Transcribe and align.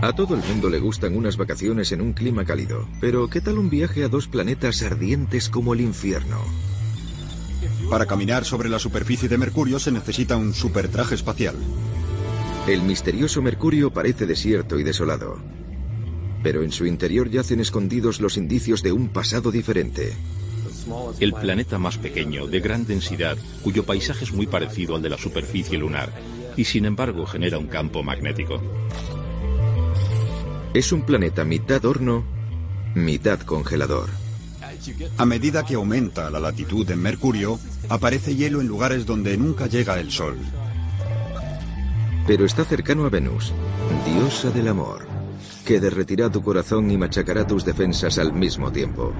A 0.00 0.12
todo 0.12 0.36
el 0.36 0.42
mundo 0.44 0.70
le 0.70 0.78
gustan 0.78 1.16
unas 1.16 1.36
vacaciones 1.36 1.90
en 1.90 2.00
un 2.00 2.12
clima 2.12 2.44
cálido, 2.44 2.86
pero 3.00 3.28
¿qué 3.28 3.40
tal 3.40 3.58
un 3.58 3.68
viaje 3.68 4.04
a 4.04 4.08
dos 4.08 4.28
planetas 4.28 4.82
ardientes 4.82 5.48
como 5.48 5.74
el 5.74 5.80
infierno? 5.80 6.38
Para 7.90 8.06
caminar 8.06 8.44
sobre 8.44 8.68
la 8.68 8.78
superficie 8.78 9.28
de 9.28 9.38
Mercurio 9.38 9.80
se 9.80 9.90
necesita 9.90 10.36
un 10.36 10.54
supertraje 10.54 11.16
espacial. 11.16 11.56
El 12.68 12.82
misterioso 12.82 13.42
Mercurio 13.42 13.92
parece 13.92 14.24
desierto 14.24 14.78
y 14.78 14.84
desolado, 14.84 15.38
pero 16.44 16.62
en 16.62 16.70
su 16.70 16.86
interior 16.86 17.28
yacen 17.28 17.58
escondidos 17.58 18.20
los 18.20 18.36
indicios 18.36 18.84
de 18.84 18.92
un 18.92 19.08
pasado 19.08 19.50
diferente. 19.50 20.12
El 21.18 21.32
planeta 21.32 21.76
más 21.78 21.98
pequeño, 21.98 22.46
de 22.46 22.60
gran 22.60 22.86
densidad, 22.86 23.36
cuyo 23.64 23.84
paisaje 23.84 24.24
es 24.24 24.32
muy 24.32 24.46
parecido 24.46 24.94
al 24.94 25.02
de 25.02 25.10
la 25.10 25.18
superficie 25.18 25.76
lunar, 25.76 26.12
y 26.56 26.64
sin 26.64 26.84
embargo 26.84 27.26
genera 27.26 27.58
un 27.58 27.66
campo 27.66 28.04
magnético. 28.04 28.62
Es 30.74 30.92
un 30.92 31.02
planeta 31.02 31.44
mitad 31.44 31.82
horno, 31.86 32.24
mitad 32.94 33.40
congelador. 33.40 34.10
A 35.16 35.24
medida 35.24 35.64
que 35.64 35.74
aumenta 35.74 36.30
la 36.30 36.38
latitud 36.38 36.88
en 36.90 37.00
Mercurio, 37.00 37.58
aparece 37.88 38.36
hielo 38.36 38.60
en 38.60 38.68
lugares 38.68 39.06
donde 39.06 39.36
nunca 39.38 39.66
llega 39.66 39.98
el 39.98 40.10
Sol. 40.10 40.36
Pero 42.26 42.44
está 42.44 42.64
cercano 42.64 43.06
a 43.06 43.08
Venus, 43.08 43.54
diosa 44.04 44.50
del 44.50 44.68
amor, 44.68 45.06
que 45.64 45.80
derretirá 45.80 46.30
tu 46.30 46.42
corazón 46.42 46.90
y 46.90 46.98
machacará 46.98 47.46
tus 47.46 47.64
defensas 47.64 48.18
al 48.18 48.34
mismo 48.34 48.70
tiempo. 48.70 49.14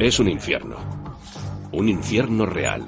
Es 0.00 0.18
un 0.18 0.28
infierno. 0.28 0.76
Un 1.70 1.88
infierno 1.88 2.46
real. 2.46 2.86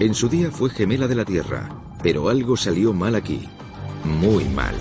En 0.00 0.14
su 0.14 0.28
día 0.28 0.50
fue 0.50 0.68
gemela 0.68 1.08
de 1.08 1.14
la 1.14 1.24
Tierra, 1.24 1.83
pero 2.04 2.28
algo 2.28 2.54
salió 2.54 2.92
mal 2.92 3.14
aquí. 3.14 3.48
Muy 4.04 4.44
mal. 4.44 4.74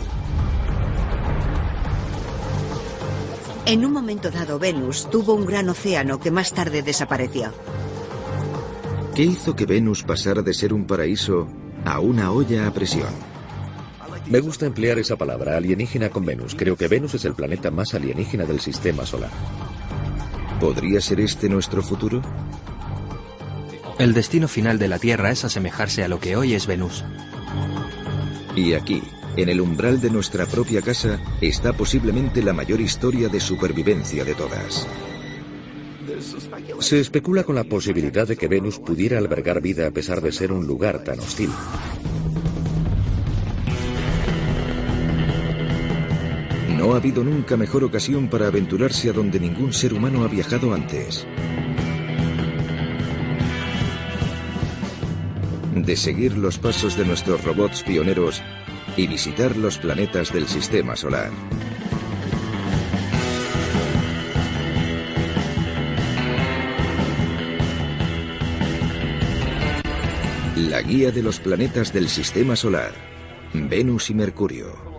En 3.65 3.85
un 3.85 3.93
momento 3.93 4.29
dado, 4.29 4.59
Venus 4.59 5.09
tuvo 5.09 5.33
un 5.33 5.45
gran 5.45 5.69
océano 5.69 6.19
que 6.19 6.31
más 6.31 6.51
tarde 6.51 6.83
desapareció. 6.83 7.53
¿Qué 9.15 9.23
hizo 9.23 9.55
que 9.55 9.65
Venus 9.65 10.03
pasara 10.03 10.41
de 10.41 10.53
ser 10.53 10.73
un 10.73 10.85
paraíso 10.85 11.47
a 11.85 12.01
una 12.01 12.29
olla 12.33 12.67
a 12.67 12.73
presión? 12.73 13.07
Me 14.27 14.41
gusta 14.41 14.65
emplear 14.65 14.99
esa 14.99 15.15
palabra, 15.15 15.55
alienígena 15.55 16.09
con 16.09 16.25
Venus. 16.25 16.55
Creo 16.55 16.75
que 16.75 16.89
Venus 16.89 17.13
es 17.13 17.23
el 17.23 17.35
planeta 17.35 17.71
más 17.71 17.93
alienígena 17.93 18.43
del 18.43 18.59
sistema 18.59 19.05
solar. 19.05 19.31
¿Podría 20.59 20.99
ser 20.99 21.21
este 21.21 21.47
nuestro 21.47 21.81
futuro? 21.81 22.21
El 23.99 24.13
destino 24.13 24.47
final 24.47 24.79
de 24.79 24.87
la 24.87 24.97
Tierra 24.97 25.29
es 25.29 25.45
asemejarse 25.45 26.03
a 26.03 26.07
lo 26.07 26.19
que 26.19 26.35
hoy 26.35 26.55
es 26.55 26.65
Venus. 26.65 27.03
Y 28.55 28.73
aquí, 28.73 29.03
en 29.37 29.49
el 29.49 29.61
umbral 29.61 30.01
de 30.01 30.09
nuestra 30.09 30.45
propia 30.47 30.81
casa, 30.81 31.19
está 31.41 31.73
posiblemente 31.73 32.41
la 32.41 32.53
mayor 32.53 32.81
historia 32.81 33.29
de 33.29 33.39
supervivencia 33.39 34.25
de 34.25 34.33
todas. 34.33 34.87
Se 36.79 36.99
especula 36.99 37.43
con 37.43 37.55
la 37.55 37.63
posibilidad 37.63 38.27
de 38.27 38.35
que 38.35 38.47
Venus 38.47 38.79
pudiera 38.79 39.19
albergar 39.19 39.61
vida 39.61 39.87
a 39.87 39.91
pesar 39.91 40.21
de 40.21 40.31
ser 40.31 40.51
un 40.51 40.65
lugar 40.65 41.03
tan 41.03 41.19
hostil. 41.19 41.51
No 46.77 46.93
ha 46.93 46.97
habido 46.97 47.23
nunca 47.23 47.55
mejor 47.55 47.83
ocasión 47.83 48.27
para 48.27 48.47
aventurarse 48.47 49.09
a 49.09 49.13
donde 49.13 49.39
ningún 49.39 49.71
ser 49.71 49.93
humano 49.93 50.23
ha 50.23 50.27
viajado 50.27 50.73
antes. 50.73 51.25
De 55.75 55.95
seguir 55.95 56.37
los 56.37 56.59
pasos 56.59 56.95
de 56.97 57.05
nuestros 57.05 57.43
robots 57.43 57.83
pioneros 57.83 58.41
y 58.95 59.07
visitar 59.07 59.57
los 59.57 59.79
planetas 59.79 60.31
del 60.31 60.47
Sistema 60.47 60.95
Solar. 60.95 61.31
La 70.55 70.81
guía 70.83 71.11
de 71.11 71.23
los 71.23 71.39
planetas 71.39 71.91
del 71.91 72.07
Sistema 72.07 72.55
Solar. 72.55 72.91
Venus 73.53 74.11
y 74.11 74.13
Mercurio. 74.13 74.93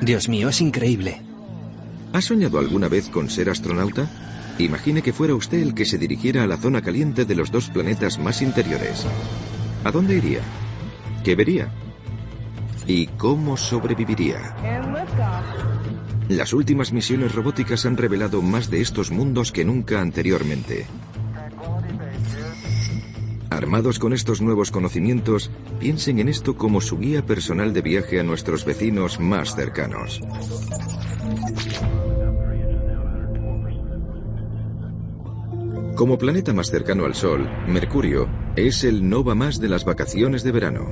Dios 0.00 0.28
mío, 0.28 0.48
es 0.48 0.60
increíble. 0.60 1.20
¿Ha 2.12 2.20
soñado 2.20 2.58
alguna 2.58 2.88
vez 2.88 3.08
con 3.08 3.28
ser 3.28 3.50
astronauta? 3.50 4.08
Imagine 4.64 5.02
que 5.02 5.12
fuera 5.12 5.34
usted 5.34 5.58
el 5.58 5.74
que 5.74 5.84
se 5.84 5.96
dirigiera 5.96 6.42
a 6.42 6.46
la 6.46 6.56
zona 6.56 6.82
caliente 6.82 7.24
de 7.24 7.34
los 7.34 7.50
dos 7.50 7.70
planetas 7.70 8.18
más 8.18 8.42
interiores. 8.42 9.06
¿A 9.84 9.90
dónde 9.90 10.16
iría? 10.16 10.40
¿Qué 11.24 11.34
vería? 11.34 11.72
¿Y 12.86 13.06
cómo 13.06 13.56
sobreviviría? 13.56 14.54
Las 16.28 16.52
últimas 16.52 16.92
misiones 16.92 17.34
robóticas 17.34 17.86
han 17.86 17.96
revelado 17.96 18.42
más 18.42 18.70
de 18.70 18.80
estos 18.80 19.10
mundos 19.10 19.50
que 19.50 19.64
nunca 19.64 20.00
anteriormente. 20.00 20.86
Armados 23.48 23.98
con 23.98 24.12
estos 24.12 24.40
nuevos 24.40 24.70
conocimientos, 24.70 25.50
piensen 25.80 26.18
en 26.18 26.28
esto 26.28 26.56
como 26.56 26.80
su 26.80 26.98
guía 26.98 27.24
personal 27.24 27.72
de 27.72 27.82
viaje 27.82 28.20
a 28.20 28.22
nuestros 28.22 28.64
vecinos 28.64 29.18
más 29.20 29.54
cercanos. 29.54 30.20
Como 36.00 36.16
planeta 36.16 36.54
más 36.54 36.70
cercano 36.70 37.04
al 37.04 37.14
Sol, 37.14 37.46
Mercurio 37.68 38.26
es 38.56 38.84
el 38.84 39.06
nova 39.06 39.34
más 39.34 39.60
de 39.60 39.68
las 39.68 39.84
vacaciones 39.84 40.42
de 40.42 40.50
verano. 40.50 40.86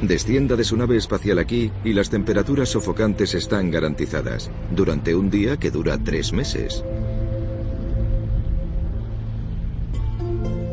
Descienda 0.00 0.56
de 0.56 0.64
su 0.64 0.78
nave 0.78 0.96
espacial 0.96 1.38
aquí 1.38 1.70
y 1.84 1.92
las 1.92 2.08
temperaturas 2.08 2.70
sofocantes 2.70 3.34
están 3.34 3.70
garantizadas, 3.70 4.50
durante 4.74 5.14
un 5.14 5.28
día 5.28 5.58
que 5.58 5.70
dura 5.70 5.98
tres 6.02 6.32
meses. 6.32 6.82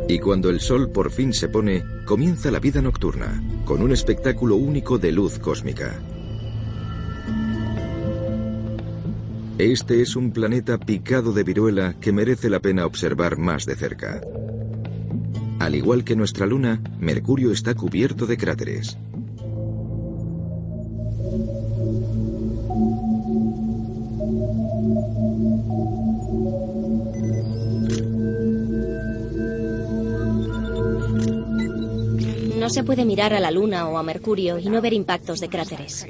Y 0.07 0.17
cuando 0.19 0.49
el 0.49 0.61
sol 0.61 0.91
por 0.91 1.11
fin 1.11 1.33
se 1.33 1.49
pone, 1.49 1.83
comienza 2.05 2.51
la 2.51 2.59
vida 2.59 2.81
nocturna, 2.81 3.43
con 3.65 3.81
un 3.81 3.91
espectáculo 3.91 4.55
único 4.55 4.97
de 4.97 5.11
luz 5.11 5.39
cósmica. 5.39 5.99
Este 9.59 10.01
es 10.01 10.15
un 10.15 10.31
planeta 10.31 10.77
picado 10.77 11.33
de 11.33 11.43
viruela 11.43 11.93
que 11.99 12.13
merece 12.13 12.49
la 12.49 12.61
pena 12.61 12.85
observar 12.85 13.37
más 13.37 13.65
de 13.65 13.75
cerca. 13.75 14.21
Al 15.59 15.75
igual 15.75 16.05
que 16.05 16.15
nuestra 16.15 16.45
luna, 16.45 16.81
Mercurio 16.97 17.51
está 17.51 17.75
cubierto 17.75 18.25
de 18.25 18.37
cráteres. 18.37 18.97
No 32.57 32.69
se 32.69 32.85
puede 32.85 33.03
mirar 33.03 33.33
a 33.33 33.41
la 33.41 33.51
Luna 33.51 33.89
o 33.89 33.97
a 33.97 34.03
Mercurio 34.03 34.57
y 34.57 34.69
no 34.69 34.79
ver 34.79 34.93
impactos 34.93 35.41
de 35.41 35.49
cráteres. 35.49 36.07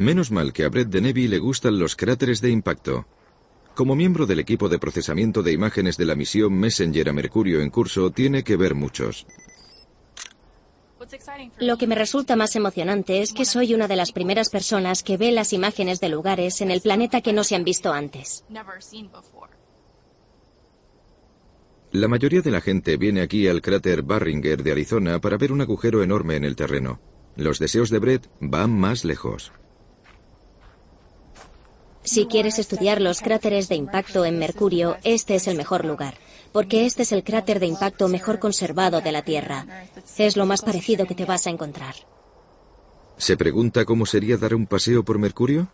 Menos 0.00 0.30
mal 0.30 0.54
que 0.54 0.64
a 0.64 0.70
Brett 0.70 0.88
de 0.88 1.02
Nevy 1.02 1.28
le 1.28 1.38
gustan 1.38 1.78
los 1.78 1.94
cráteres 1.94 2.40
de 2.40 2.48
impacto. 2.48 3.06
Como 3.74 3.94
miembro 3.94 4.24
del 4.24 4.40
equipo 4.40 4.70
de 4.70 4.78
procesamiento 4.78 5.42
de 5.42 5.52
imágenes 5.52 5.98
de 5.98 6.06
la 6.06 6.14
misión 6.14 6.54
Messenger 6.54 7.10
a 7.10 7.12
Mercurio 7.12 7.60
en 7.60 7.68
curso, 7.68 8.10
tiene 8.10 8.42
que 8.42 8.56
ver 8.56 8.74
muchos. 8.74 9.26
Lo 11.58 11.76
que 11.76 11.86
me 11.86 11.96
resulta 11.96 12.34
más 12.34 12.56
emocionante 12.56 13.20
es 13.20 13.34
que 13.34 13.44
soy 13.44 13.74
una 13.74 13.88
de 13.88 13.96
las 13.96 14.12
primeras 14.12 14.48
personas 14.48 15.02
que 15.02 15.18
ve 15.18 15.32
las 15.32 15.52
imágenes 15.52 16.00
de 16.00 16.08
lugares 16.08 16.62
en 16.62 16.70
el 16.70 16.80
planeta 16.80 17.20
que 17.20 17.34
no 17.34 17.44
se 17.44 17.56
han 17.56 17.64
visto 17.64 17.92
antes. 17.92 18.42
La 21.92 22.08
mayoría 22.08 22.40
de 22.40 22.50
la 22.50 22.62
gente 22.62 22.96
viene 22.96 23.20
aquí 23.20 23.48
al 23.48 23.60
cráter 23.60 24.02
Barringer 24.02 24.62
de 24.62 24.72
Arizona 24.72 25.20
para 25.20 25.36
ver 25.36 25.52
un 25.52 25.60
agujero 25.60 26.02
enorme 26.02 26.36
en 26.36 26.44
el 26.44 26.56
terreno. 26.56 27.00
Los 27.36 27.58
deseos 27.58 27.90
de 27.90 27.98
Brett 27.98 28.30
van 28.40 28.70
más 28.72 29.04
lejos. 29.04 29.52
Si 32.10 32.26
quieres 32.26 32.58
estudiar 32.58 33.00
los 33.00 33.20
cráteres 33.20 33.68
de 33.68 33.76
impacto 33.76 34.24
en 34.24 34.36
Mercurio, 34.36 34.96
este 35.04 35.36
es 35.36 35.46
el 35.46 35.56
mejor 35.56 35.84
lugar, 35.84 36.14
porque 36.50 36.84
este 36.84 37.02
es 37.02 37.12
el 37.12 37.22
cráter 37.22 37.60
de 37.60 37.66
impacto 37.66 38.08
mejor 38.08 38.40
conservado 38.40 39.00
de 39.00 39.12
la 39.12 39.22
Tierra. 39.22 39.64
Es 40.18 40.36
lo 40.36 40.44
más 40.44 40.62
parecido 40.62 41.06
que 41.06 41.14
te 41.14 41.24
vas 41.24 41.46
a 41.46 41.50
encontrar. 41.50 41.94
¿Se 43.16 43.36
pregunta 43.36 43.84
cómo 43.84 44.06
sería 44.06 44.36
dar 44.36 44.56
un 44.56 44.66
paseo 44.66 45.04
por 45.04 45.20
Mercurio? 45.20 45.68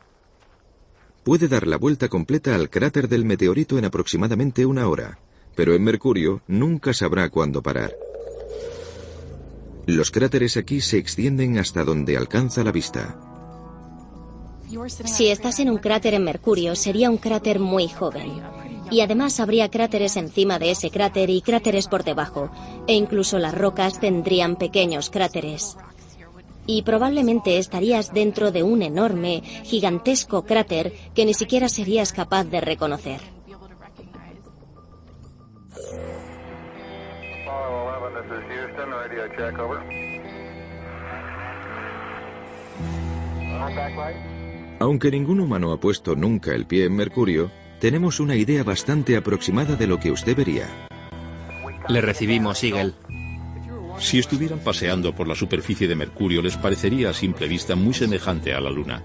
Puede 1.25 1.49
dar 1.49 1.67
la 1.67 1.79
vuelta 1.79 2.11
completa 2.11 2.55
al 2.55 2.69
cráter 2.69 3.09
del 3.09 3.25
meteorito 3.25 3.79
en 3.79 3.87
aproximadamente 3.87 4.67
una 4.67 4.89
hora, 4.89 5.19
pero 5.55 5.75
en 5.75 5.85
Mercurio 5.85 6.43
nunca 6.49 6.93
sabrá 6.93 7.31
cuándo 7.31 7.63
parar. 7.63 7.97
Los 9.87 10.11
cráteres 10.11 10.59
aquí 10.59 10.83
se 10.83 10.99
extienden 10.99 11.57
hasta 11.57 11.83
donde 11.83 12.19
alcanza 12.19 12.63
la 12.63 12.73
vista. 12.73 13.36
Si 15.05 15.29
estás 15.29 15.61
en 15.61 15.71
un 15.71 15.79
cráter 15.79 16.15
en 16.15 16.25
Mercurio, 16.25 16.75
sería 16.75 17.11
un 17.11 17.19
cráter 17.19 17.61
muy 17.61 17.89
joven. 17.89 18.43
Y 18.91 19.01
además 19.01 19.41
habría 19.41 19.71
cráteres 19.71 20.17
encima 20.17 20.59
de 20.59 20.71
ese 20.73 20.91
cráter 20.91 21.31
y 21.31 21.41
cráteres 21.41 21.89
por 21.89 22.05
debajo, 22.05 22.51
e 22.87 22.95
incluso 22.95 23.39
las 23.39 23.55
rocas 23.55 24.01
tendrían 24.01 24.57
pequeños 24.57 25.11
cráteres. 25.11 25.77
Y 26.67 26.83
probablemente 26.83 27.59
estarías 27.59 28.13
dentro 28.13 28.51
de 28.51 28.65
un 28.65 28.83
enorme, 28.83 29.43
gigantesco 29.65 30.45
cráter 30.45 30.93
que 31.15 31.25
ni 31.25 31.35
siquiera 31.35 31.69
serías 31.69 32.13
capaz 32.13 32.45
de 32.45 32.61
reconocer. 32.61 33.21
Aunque 44.79 45.11
ningún 45.11 45.41
humano 45.41 45.73
ha 45.73 45.81
puesto 45.81 46.15
nunca 46.15 46.55
el 46.55 46.67
pie 46.67 46.85
en 46.85 46.97
Mercurio, 46.97 47.51
tenemos 47.81 48.21
una 48.21 48.37
idea 48.37 48.63
bastante 48.63 49.17
aproximada 49.17 49.77
de 49.77 49.87
lo 49.87 49.99
que 49.99 50.11
usted 50.11 50.37
vería. 50.37 50.69
Le 51.89 52.01
recibimos, 52.01 52.63
Eagle. 52.63 52.93
Si 53.99 54.19
estuvieran 54.19 54.59
paseando 54.59 55.15
por 55.15 55.27
la 55.27 55.35
superficie 55.35 55.89
de 55.89 55.95
Mercurio 55.95 56.43
les 56.43 56.57
parecería 56.57 57.11
a 57.11 57.15
simple 57.15 57.49
vista 57.49 57.75
muy 57.75 57.95
semejante 57.95 58.53
a 58.53 58.61
la 58.61 58.71
Luna. 58.71 59.03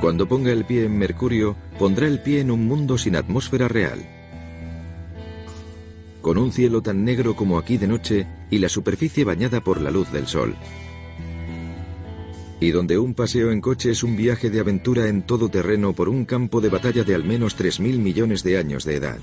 Cuando 0.00 0.28
ponga 0.28 0.52
el 0.52 0.64
pie 0.64 0.84
en 0.84 0.96
Mercurio, 0.96 1.56
pondrá 1.78 2.06
el 2.06 2.20
pie 2.20 2.40
en 2.40 2.52
un 2.52 2.66
mundo 2.66 2.96
sin 2.98 3.16
atmósfera 3.16 3.66
real. 3.66 4.15
Con 6.26 6.38
un 6.38 6.50
cielo 6.50 6.82
tan 6.82 7.04
negro 7.04 7.36
como 7.36 7.56
aquí 7.56 7.78
de 7.78 7.86
noche 7.86 8.26
y 8.50 8.58
la 8.58 8.68
superficie 8.68 9.22
bañada 9.22 9.60
por 9.60 9.80
la 9.80 9.92
luz 9.92 10.10
del 10.10 10.26
sol. 10.26 10.56
Y 12.58 12.72
donde 12.72 12.98
un 12.98 13.14
paseo 13.14 13.52
en 13.52 13.60
coche 13.60 13.92
es 13.92 14.02
un 14.02 14.16
viaje 14.16 14.50
de 14.50 14.58
aventura 14.58 15.06
en 15.06 15.22
todo 15.22 15.48
terreno 15.48 15.92
por 15.92 16.08
un 16.08 16.24
campo 16.24 16.60
de 16.60 16.68
batalla 16.68 17.04
de 17.04 17.14
al 17.14 17.22
menos 17.22 17.56
3.000 17.56 18.00
millones 18.00 18.42
de 18.42 18.58
años 18.58 18.84
de 18.84 18.96
edad. 18.96 19.18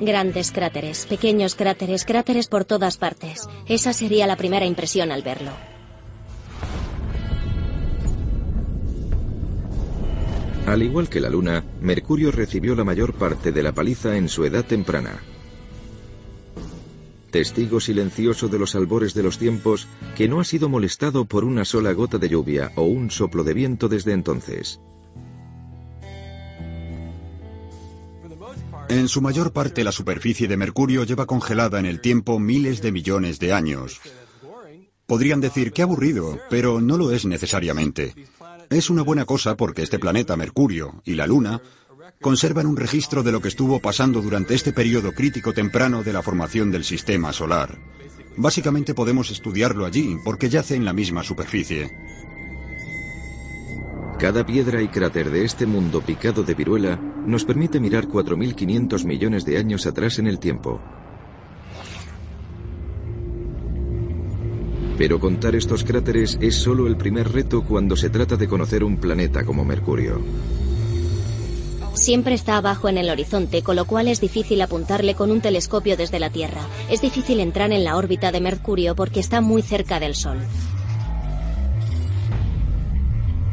Grandes 0.00 0.50
cráteres, 0.50 1.06
pequeños 1.06 1.54
cráteres, 1.54 2.04
cráteres 2.04 2.48
por 2.48 2.64
todas 2.64 2.96
partes. 2.96 3.46
Esa 3.68 3.92
sería 3.92 4.26
la 4.26 4.34
primera 4.34 4.66
impresión 4.66 5.12
al 5.12 5.22
verlo. 5.22 5.52
Al 10.66 10.82
igual 10.82 11.08
que 11.08 11.20
la 11.20 11.30
Luna, 11.30 11.62
Mercurio 11.80 12.32
recibió 12.32 12.74
la 12.74 12.82
mayor 12.82 13.14
parte 13.14 13.52
de 13.52 13.62
la 13.62 13.70
paliza 13.70 14.16
en 14.16 14.28
su 14.28 14.44
edad 14.44 14.64
temprana. 14.64 15.20
Testigo 17.30 17.80
silencioso 17.80 18.48
de 18.48 18.58
los 18.58 18.74
albores 18.74 19.14
de 19.14 19.22
los 19.22 19.38
tiempos, 19.38 19.86
que 20.16 20.28
no 20.28 20.40
ha 20.40 20.44
sido 20.44 20.68
molestado 20.68 21.24
por 21.24 21.44
una 21.44 21.64
sola 21.64 21.92
gota 21.92 22.18
de 22.18 22.28
lluvia 22.28 22.72
o 22.76 22.82
un 22.82 23.10
soplo 23.10 23.44
de 23.44 23.54
viento 23.54 23.88
desde 23.88 24.12
entonces. 24.12 24.80
En 28.88 29.06
su 29.06 29.20
mayor 29.20 29.52
parte 29.52 29.84
la 29.84 29.92
superficie 29.92 30.48
de 30.48 30.56
Mercurio 30.56 31.04
lleva 31.04 31.26
congelada 31.26 31.78
en 31.78 31.86
el 31.86 32.00
tiempo 32.00 32.40
miles 32.40 32.82
de 32.82 32.90
millones 32.90 33.38
de 33.38 33.52
años. 33.52 34.00
Podrían 35.06 35.40
decir 35.40 35.72
que 35.72 35.82
aburrido, 35.82 36.38
pero 36.50 36.80
no 36.80 36.96
lo 36.96 37.12
es 37.12 37.24
necesariamente. 37.24 38.14
Es 38.68 38.90
una 38.90 39.02
buena 39.02 39.24
cosa 39.24 39.56
porque 39.56 39.82
este 39.82 40.00
planeta 40.00 40.36
Mercurio 40.36 41.02
y 41.04 41.14
la 41.14 41.28
Luna 41.28 41.62
conservan 42.22 42.66
un 42.66 42.76
registro 42.76 43.22
de 43.22 43.32
lo 43.32 43.40
que 43.40 43.48
estuvo 43.48 43.80
pasando 43.80 44.20
durante 44.20 44.54
este 44.54 44.74
periodo 44.74 45.12
crítico 45.12 45.54
temprano 45.54 46.02
de 46.02 46.12
la 46.12 46.20
formación 46.20 46.70
del 46.70 46.84
sistema 46.84 47.32
solar. 47.32 47.78
Básicamente 48.36 48.92
podemos 48.94 49.30
estudiarlo 49.30 49.86
allí 49.86 50.18
porque 50.22 50.50
yace 50.50 50.74
en 50.76 50.84
la 50.84 50.92
misma 50.92 51.22
superficie. 51.22 51.90
Cada 54.18 54.44
piedra 54.44 54.82
y 54.82 54.88
cráter 54.88 55.30
de 55.30 55.46
este 55.46 55.64
mundo 55.64 56.02
picado 56.02 56.42
de 56.42 56.52
viruela 56.52 56.96
nos 56.96 57.46
permite 57.46 57.80
mirar 57.80 58.06
4.500 58.06 59.06
millones 59.06 59.46
de 59.46 59.56
años 59.56 59.86
atrás 59.86 60.18
en 60.18 60.26
el 60.26 60.38
tiempo. 60.38 60.78
Pero 64.98 65.18
contar 65.18 65.54
estos 65.54 65.84
cráteres 65.84 66.36
es 66.42 66.56
solo 66.56 66.86
el 66.86 66.98
primer 66.98 67.32
reto 67.32 67.64
cuando 67.64 67.96
se 67.96 68.10
trata 68.10 68.36
de 68.36 68.46
conocer 68.46 68.84
un 68.84 68.98
planeta 68.98 69.42
como 69.46 69.64
Mercurio. 69.64 70.20
Siempre 71.94 72.34
está 72.34 72.56
abajo 72.56 72.88
en 72.88 72.98
el 72.98 73.10
horizonte, 73.10 73.62
con 73.62 73.76
lo 73.76 73.84
cual 73.84 74.08
es 74.08 74.20
difícil 74.20 74.60
apuntarle 74.62 75.14
con 75.14 75.30
un 75.30 75.40
telescopio 75.40 75.96
desde 75.96 76.20
la 76.20 76.30
Tierra. 76.30 76.62
Es 76.88 77.02
difícil 77.02 77.40
entrar 77.40 77.72
en 77.72 77.84
la 77.84 77.96
órbita 77.96 78.32
de 78.32 78.40
Mercurio 78.40 78.94
porque 78.94 79.20
está 79.20 79.40
muy 79.40 79.62
cerca 79.62 80.00
del 80.00 80.14
Sol. 80.14 80.38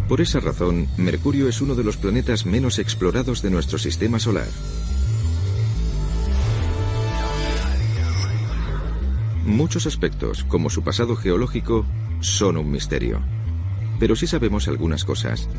Por 0.07 0.21
esa 0.21 0.39
razón, 0.39 0.87
Mercurio 0.95 1.49
es 1.49 1.59
uno 1.59 1.75
de 1.75 1.83
los 1.83 1.97
planetas 1.97 2.45
menos 2.45 2.79
explorados 2.79 3.41
de 3.41 3.49
nuestro 3.49 3.77
sistema 3.77 4.19
solar. 4.19 4.47
Muchos 9.45 9.85
aspectos, 9.85 10.43
como 10.45 10.69
su 10.69 10.83
pasado 10.83 11.15
geológico, 11.15 11.85
son 12.21 12.57
un 12.57 12.71
misterio. 12.71 13.21
Pero 13.99 14.15
sí 14.15 14.27
sabemos 14.27 14.67
algunas 14.67 15.03
cosas. 15.03 15.49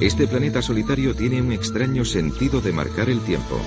Este 0.00 0.26
planeta 0.26 0.62
solitario 0.62 1.14
tiene 1.14 1.42
un 1.42 1.52
extraño 1.52 2.06
sentido 2.06 2.62
de 2.62 2.72
marcar 2.72 3.10
el 3.10 3.20
tiempo. 3.20 3.60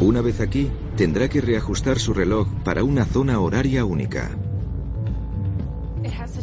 Una 0.00 0.22
vez 0.22 0.40
aquí, 0.40 0.70
tendrá 0.96 1.28
que 1.28 1.42
reajustar 1.42 1.98
su 1.98 2.14
reloj 2.14 2.48
para 2.64 2.84
una 2.84 3.04
zona 3.04 3.38
horaria 3.38 3.84
única. 3.84 4.30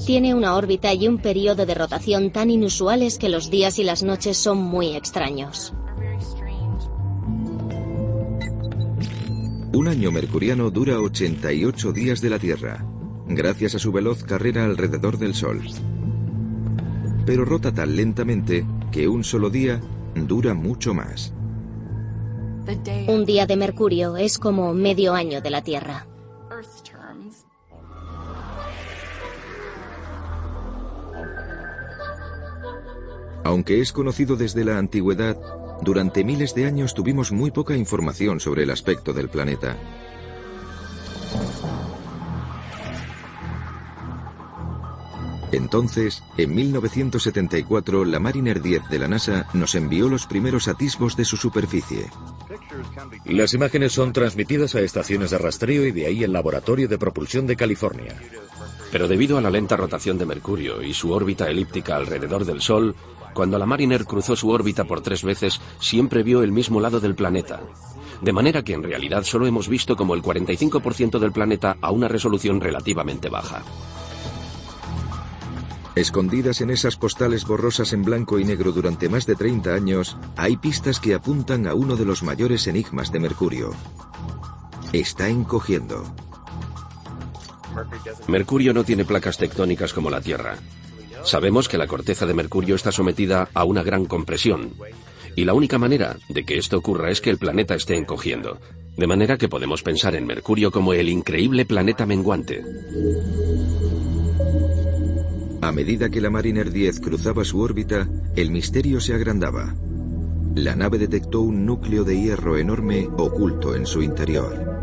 Tiene 0.06 0.36
una 0.36 0.54
órbita 0.54 0.94
y 0.94 1.08
un 1.08 1.18
periodo 1.18 1.66
de 1.66 1.74
rotación 1.74 2.30
tan 2.30 2.52
inusuales 2.52 3.18
que 3.18 3.30
los 3.30 3.50
días 3.50 3.80
y 3.80 3.84
las 3.84 4.04
noches 4.04 4.38
son 4.38 4.60
muy 4.60 4.96
extraños. 4.96 5.74
Un 9.74 9.88
año 9.88 10.12
mercuriano 10.12 10.70
dura 10.70 11.00
88 11.00 11.94
días 11.94 12.20
de 12.20 12.30
la 12.30 12.40
Tierra, 12.40 12.86
gracias 13.26 13.74
a 13.76 13.80
su 13.80 13.94
veloz 13.94 14.22
carrera 14.26 14.66
alrededor 14.66 15.18
del 15.18 15.34
Sol. 15.34 15.62
Pero 17.26 17.46
rota 17.46 17.74
tan 17.74 17.96
lentamente 17.96 18.66
que 18.92 19.08
un 19.08 19.24
solo 19.24 19.50
día 19.50 19.80
dura 20.14 20.54
mucho 20.54 20.94
más. 20.94 21.34
Un 23.08 23.26
día 23.26 23.46
de 23.46 23.56
Mercurio 23.56 24.18
es 24.18 24.38
como 24.38 24.74
medio 24.74 25.14
año 25.14 25.40
de 25.40 25.50
la 25.50 25.62
Tierra. 25.64 26.06
Aunque 33.46 33.80
es 33.80 33.94
conocido 33.94 34.36
desde 34.36 34.66
la 34.66 34.78
antigüedad, 34.78 35.38
durante 35.82 36.24
miles 36.24 36.54
de 36.56 36.66
años 36.66 36.94
tuvimos 36.94 37.32
muy 37.32 37.52
poca 37.52 37.76
información 37.76 38.40
sobre 38.40 38.64
el 38.64 38.70
aspecto 38.70 39.14
del 39.14 39.30
planeta. 39.30 39.78
Entonces, 45.52 46.24
en 46.38 46.56
1974, 46.56 48.06
la 48.06 48.20
Mariner 48.20 48.62
10 48.62 48.90
de 48.90 49.00
la 49.00 49.08
NASA 49.10 49.48
nos 49.54 49.76
envió 49.76 50.08
los 50.08 50.26
primeros 50.26 50.70
atisbos 50.70 51.18
de 51.18 51.26
su 51.26 51.36
superficie. 51.36 52.06
Las 53.26 53.54
imágenes 53.54 53.92
son 53.92 54.14
transmitidas 54.14 54.76
a 54.76 54.82
estaciones 54.82 55.32
de 55.32 55.38
rastreo 55.38 55.86
y 55.86 55.92
de 55.92 56.06
ahí 56.06 56.24
el 56.24 56.32
Laboratorio 56.32 56.88
de 56.88 56.98
Propulsión 56.98 57.48
de 57.48 57.58
California. 57.58 58.16
Pero 58.92 59.10
debido 59.10 59.38
a 59.38 59.42
la 59.42 59.50
lenta 59.50 59.76
rotación 59.76 60.18
de 60.18 60.26
Mercurio 60.26 60.82
y 60.82 60.94
su 60.94 61.12
órbita 61.12 61.50
elíptica 61.50 61.98
alrededor 61.98 62.46
del 62.46 62.62
Sol, 62.62 62.96
cuando 63.34 63.58
la 63.58 63.66
Mariner 63.66 64.06
cruzó 64.06 64.36
su 64.36 64.50
órbita 64.50 64.84
por 64.86 65.02
tres 65.02 65.24
veces, 65.24 65.62
siempre 65.80 66.24
vio 66.24 66.44
el 66.44 66.52
mismo 66.52 66.80
lado 66.80 67.00
del 67.00 67.16
planeta. 67.16 67.62
De 68.22 68.34
manera 68.34 68.64
que 68.64 68.74
en 68.74 68.84
realidad 68.84 69.24
solo 69.24 69.48
hemos 69.48 69.68
visto 69.68 69.96
como 69.96 70.14
el 70.14 70.22
45% 70.22 71.20
del 71.20 71.32
planeta 71.32 71.78
a 71.82 71.92
una 71.92 72.08
resolución 72.08 72.62
relativamente 72.62 73.30
baja. 73.30 73.64
Escondidas 75.96 76.62
en 76.62 76.70
esas 76.70 76.96
postales 76.96 77.46
borrosas 77.46 77.92
en 77.92 78.04
blanco 78.04 78.40
y 78.40 78.46
negro 78.46 78.72
durante 78.72 79.10
más 79.10 79.26
de 79.26 79.36
30 79.36 79.74
años, 79.74 80.18
hay 80.38 80.56
pistas 80.56 81.00
que 81.00 81.14
apuntan 81.14 81.68
a 81.68 81.74
uno 81.74 81.98
de 81.98 82.06
los 82.06 82.24
mayores 82.24 82.68
enigmas 82.68 83.12
de 83.12 83.20
Mercurio. 83.20 83.72
Está 84.94 85.28
encogiendo. 85.28 86.04
Mercurio 88.28 88.74
no 88.74 88.84
tiene 88.84 89.04
placas 89.04 89.38
tectónicas 89.38 89.94
como 89.94 90.10
la 90.10 90.22
Tierra. 90.22 90.56
Sabemos 91.24 91.70
que 91.70 91.78
la 91.78 91.88
corteza 91.88 92.26
de 92.26 92.34
Mercurio 92.34 92.76
está 92.76 92.92
sometida 92.92 93.50
a 93.54 93.64
una 93.64 93.84
gran 93.84 94.06
compresión. 94.06 94.74
Y 95.36 95.46
la 95.46 95.54
única 95.54 95.78
manera 95.78 96.18
de 96.30 96.44
que 96.44 96.58
esto 96.58 96.78
ocurra 96.78 97.10
es 97.10 97.22
que 97.22 97.30
el 97.30 97.38
planeta 97.38 97.76
esté 97.76 97.96
encogiendo. 97.96 98.60
De 98.98 99.08
manera 99.08 99.38
que 99.38 99.48
podemos 99.48 99.84
pensar 99.84 100.16
en 100.16 100.26
Mercurio 100.26 100.72
como 100.72 100.94
el 100.94 101.10
increíble 101.10 101.66
planeta 101.66 102.06
menguante. 102.06 102.64
A 105.62 105.72
medida 105.72 106.10
que 106.10 106.22
la 106.22 106.30
Mariner 106.30 106.72
10 106.72 107.00
cruzaba 107.00 107.46
su 107.46 107.62
órbita, 107.62 108.10
el 108.36 108.52
misterio 108.52 109.00
se 109.00 109.14
agrandaba. 109.14 109.76
la 110.54 110.76
nave 110.76 110.98
detectó 110.98 111.40
un 111.40 111.66
núcleo 111.66 112.04
de 112.04 112.20
hierro 112.20 112.58
enorme 112.58 113.08
oculto 113.18 113.74
en 113.74 113.86
su 113.86 114.02
interior. 114.02 114.82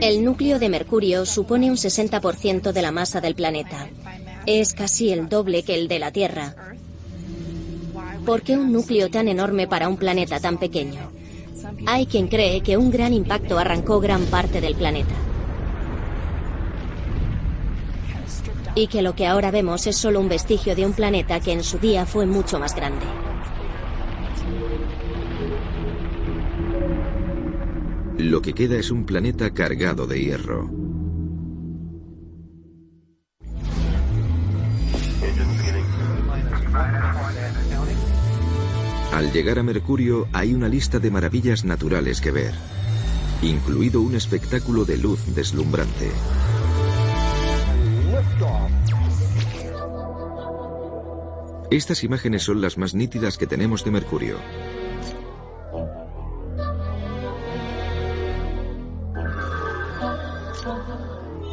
El 0.00 0.24
núcleo 0.24 0.58
de 0.58 0.68
Mercurio 0.70 1.26
supone 1.26 1.70
un 1.70 1.76
60% 1.76 2.72
de 2.72 2.82
la 2.82 2.92
masa 2.92 3.20
del 3.20 3.34
planeta. 3.34 3.88
Es 4.46 4.74
casi 4.74 5.10
el 5.10 5.28
doble 5.28 5.64
que 5.64 5.74
el 5.74 5.88
de 5.88 5.98
la 5.98 6.12
Tierra. 6.12 6.54
¿Por 8.24 8.42
qué 8.42 8.56
un 8.56 8.72
núcleo 8.72 9.10
tan 9.10 9.26
enorme 9.26 9.66
para 9.66 9.88
un 9.88 9.96
planeta 9.96 10.38
tan 10.38 10.58
pequeño? 10.58 11.10
Hay 11.86 12.06
quien 12.06 12.28
cree 12.28 12.60
que 12.60 12.76
un 12.76 12.90
gran 12.90 13.12
impacto 13.12 13.58
arrancó 13.58 14.00
gran 14.00 14.24
parte 14.26 14.60
del 14.60 14.76
planeta. 14.76 15.14
Y 18.76 18.86
que 18.86 19.02
lo 19.02 19.16
que 19.16 19.26
ahora 19.26 19.50
vemos 19.50 19.86
es 19.86 19.96
solo 19.96 20.20
un 20.20 20.28
vestigio 20.28 20.76
de 20.76 20.86
un 20.86 20.92
planeta 20.92 21.40
que 21.40 21.52
en 21.52 21.64
su 21.64 21.78
día 21.78 22.06
fue 22.06 22.26
mucho 22.26 22.60
más 22.60 22.74
grande. 22.76 23.06
Lo 28.18 28.42
que 28.42 28.54
queda 28.54 28.76
es 28.76 28.90
un 28.90 29.04
planeta 29.06 29.52
cargado 29.52 30.06
de 30.06 30.20
hierro. 30.20 30.85
Al 39.16 39.32
llegar 39.32 39.58
a 39.58 39.62
Mercurio 39.62 40.28
hay 40.34 40.52
una 40.52 40.68
lista 40.68 40.98
de 40.98 41.10
maravillas 41.10 41.64
naturales 41.64 42.20
que 42.20 42.32
ver, 42.32 42.52
incluido 43.40 44.02
un 44.02 44.14
espectáculo 44.14 44.84
de 44.84 44.98
luz 44.98 45.34
deslumbrante. 45.34 46.10
Estas 51.70 52.04
imágenes 52.04 52.42
son 52.42 52.60
las 52.60 52.76
más 52.76 52.92
nítidas 52.92 53.38
que 53.38 53.46
tenemos 53.46 53.86
de 53.86 53.90
Mercurio. 53.90 54.36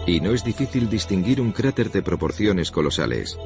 Y 0.06 0.20
no 0.20 0.34
es 0.34 0.44
difícil 0.44 0.90
distinguir 0.90 1.40
un 1.40 1.54
cráter 1.54 1.92
de 1.92 2.02
proporciones 2.02 2.72
colosales, 2.72 3.40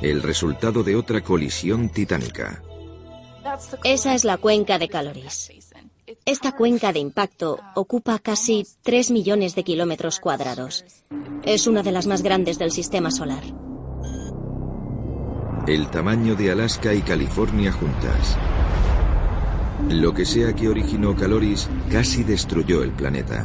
el 0.00 0.22
resultado 0.22 0.82
de 0.82 0.96
otra 0.96 1.20
colisión 1.20 1.90
titánica. 1.90 2.62
Esa 3.84 4.14
es 4.14 4.24
la 4.24 4.36
cuenca 4.36 4.78
de 4.78 4.88
Caloris. 4.88 5.50
Esta 6.24 6.52
cuenca 6.52 6.92
de 6.92 6.98
impacto 6.98 7.58
ocupa 7.74 8.18
casi 8.18 8.66
3 8.82 9.10
millones 9.10 9.54
de 9.54 9.64
kilómetros 9.64 10.20
cuadrados. 10.20 10.84
Es 11.44 11.66
una 11.66 11.82
de 11.82 11.92
las 11.92 12.06
más 12.06 12.22
grandes 12.22 12.58
del 12.58 12.70
sistema 12.70 13.10
solar. 13.10 13.42
El 15.66 15.88
tamaño 15.90 16.36
de 16.36 16.52
Alaska 16.52 16.94
y 16.94 17.02
California 17.02 17.72
juntas. 17.72 18.36
Lo 19.90 20.14
que 20.14 20.24
sea 20.24 20.52
que 20.52 20.68
originó 20.68 21.16
Caloris 21.16 21.68
casi 21.90 22.22
destruyó 22.22 22.82
el 22.82 22.92
planeta. 22.92 23.44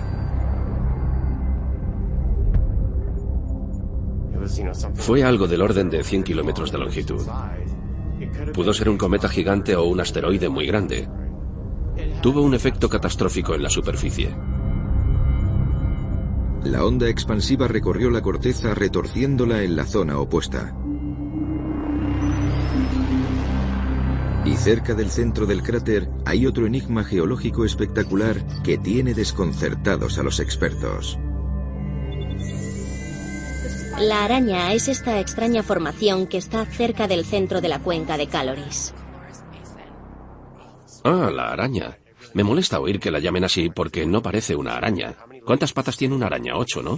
Fue 4.95 5.23
algo 5.23 5.47
del 5.47 5.61
orden 5.61 5.89
de 5.89 6.03
100 6.03 6.23
kilómetros 6.23 6.71
de 6.71 6.77
longitud. 6.77 7.25
Pudo 8.53 8.73
ser 8.73 8.89
un 8.89 8.97
cometa 8.97 9.29
gigante 9.29 9.75
o 9.75 9.85
un 9.85 9.99
asteroide 9.99 10.49
muy 10.49 10.67
grande. 10.67 11.07
Tuvo 12.21 12.41
un 12.41 12.53
efecto 12.53 12.89
catastrófico 12.89 13.55
en 13.55 13.63
la 13.63 13.69
superficie. 13.69 14.35
La 16.63 16.85
onda 16.85 17.09
expansiva 17.09 17.67
recorrió 17.67 18.09
la 18.11 18.21
corteza 18.21 18.75
retorciéndola 18.75 19.63
en 19.63 19.75
la 19.75 19.85
zona 19.85 20.19
opuesta. 20.19 20.75
Y 24.45 24.55
cerca 24.55 24.93
del 24.93 25.09
centro 25.09 25.45
del 25.45 25.63
cráter 25.63 26.09
hay 26.25 26.45
otro 26.45 26.65
enigma 26.65 27.03
geológico 27.03 27.63
espectacular 27.63 28.45
que 28.63 28.77
tiene 28.77 29.13
desconcertados 29.13 30.17
a 30.17 30.23
los 30.23 30.39
expertos. 30.39 31.19
La 34.01 34.25
araña 34.25 34.73
es 34.73 34.87
esta 34.87 35.19
extraña 35.19 35.61
formación 35.61 36.25
que 36.25 36.39
está 36.39 36.65
cerca 36.65 37.07
del 37.07 37.23
centro 37.23 37.61
de 37.61 37.69
la 37.69 37.77
cuenca 37.77 38.17
de 38.17 38.25
Caloris. 38.25 38.95
Ah, 41.03 41.29
la 41.31 41.51
araña. 41.51 41.99
Me 42.33 42.43
molesta 42.43 42.79
oír 42.79 42.99
que 42.99 43.11
la 43.11 43.19
llamen 43.19 43.43
así 43.43 43.69
porque 43.69 44.07
no 44.07 44.23
parece 44.23 44.55
una 44.55 44.75
araña. 44.75 45.15
¿Cuántas 45.45 45.71
patas 45.71 45.97
tiene 45.97 46.15
una 46.15 46.25
araña? 46.25 46.57
Ocho, 46.57 46.81
¿no? 46.81 46.97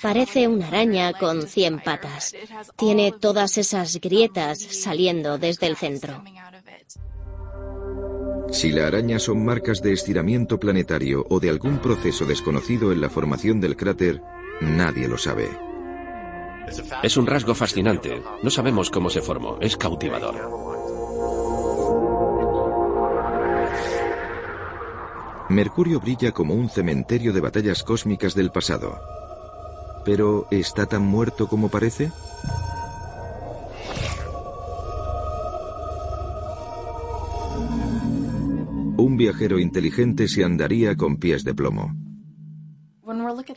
Parece 0.00 0.48
una 0.48 0.68
araña 0.68 1.12
con 1.12 1.46
100 1.46 1.80
patas. 1.80 2.34
Tiene 2.78 3.12
todas 3.12 3.58
esas 3.58 4.00
grietas 4.00 4.58
saliendo 4.58 5.36
desde 5.36 5.66
el 5.66 5.76
centro. 5.76 6.24
Si 8.52 8.72
la 8.72 8.86
araña 8.86 9.18
son 9.18 9.44
marcas 9.44 9.82
de 9.82 9.92
estiramiento 9.92 10.58
planetario 10.58 11.26
o 11.28 11.40
de 11.40 11.50
algún 11.50 11.78
proceso 11.78 12.24
desconocido 12.24 12.90
en 12.90 13.02
la 13.02 13.10
formación 13.10 13.60
del 13.60 13.76
cráter, 13.76 14.22
nadie 14.60 15.08
lo 15.08 15.18
sabe. 15.18 15.48
Es 17.02 17.16
un 17.16 17.26
rasgo 17.26 17.54
fascinante. 17.54 18.22
No 18.42 18.50
sabemos 18.50 18.90
cómo 18.90 19.10
se 19.10 19.20
formó. 19.20 19.58
Es 19.60 19.76
cautivador. 19.76 20.34
Mercurio 25.48 25.98
brilla 25.98 26.30
como 26.30 26.54
un 26.54 26.68
cementerio 26.68 27.32
de 27.32 27.40
batallas 27.40 27.82
cósmicas 27.82 28.34
del 28.34 28.52
pasado. 28.52 29.00
¿Pero 30.04 30.46
está 30.50 30.86
tan 30.86 31.02
muerto 31.02 31.48
como 31.48 31.68
parece? 31.68 32.12
Un 38.96 39.16
viajero 39.16 39.58
inteligente 39.58 40.28
se 40.28 40.44
andaría 40.44 40.94
con 40.94 41.16
pies 41.16 41.42
de 41.42 41.54
plomo. 41.54 42.09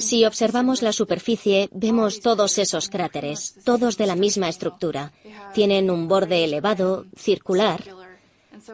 Si 0.04 0.26
observamos 0.26 0.82
la 0.82 0.92
superficie, 0.92 1.70
vemos 1.72 2.20
todos 2.20 2.58
esos 2.58 2.90
cráteres, 2.90 3.56
todos 3.64 3.96
de 3.98 4.06
la 4.06 4.18
misma 4.18 4.50
estructura. 4.50 5.14
Tienen 5.54 5.90
un 5.90 6.10
borde 6.10 6.44
elevado, 6.44 7.06
circular. 7.16 7.82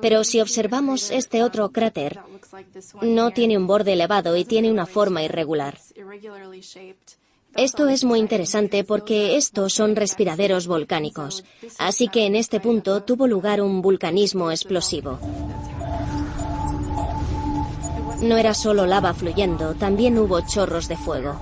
Pero 0.01 0.23
si 0.23 0.41
observamos 0.41 1.11
este 1.11 1.43
otro 1.43 1.69
cráter, 1.69 2.19
no 3.03 3.29
tiene 3.29 3.59
un 3.59 3.67
borde 3.67 3.93
elevado 3.93 4.35
y 4.35 4.43
tiene 4.43 4.71
una 4.71 4.87
forma 4.87 5.21
irregular. 5.21 5.77
Esto 7.55 7.87
es 7.89 8.03
muy 8.03 8.19
interesante 8.19 8.83
porque 8.83 9.37
estos 9.37 9.73
son 9.73 9.95
respiraderos 9.95 10.65
volcánicos, 10.65 11.43
así 11.77 12.07
que 12.07 12.25
en 12.25 12.35
este 12.35 12.59
punto 12.59 13.03
tuvo 13.03 13.27
lugar 13.27 13.61
un 13.61 13.83
vulcanismo 13.83 14.49
explosivo. 14.49 15.19
No 18.21 18.37
era 18.37 18.53
solo 18.53 18.85
lava 18.85 19.13
fluyendo, 19.13 19.75
también 19.75 20.17
hubo 20.17 20.41
chorros 20.41 20.87
de 20.87 20.97
fuego. 20.97 21.39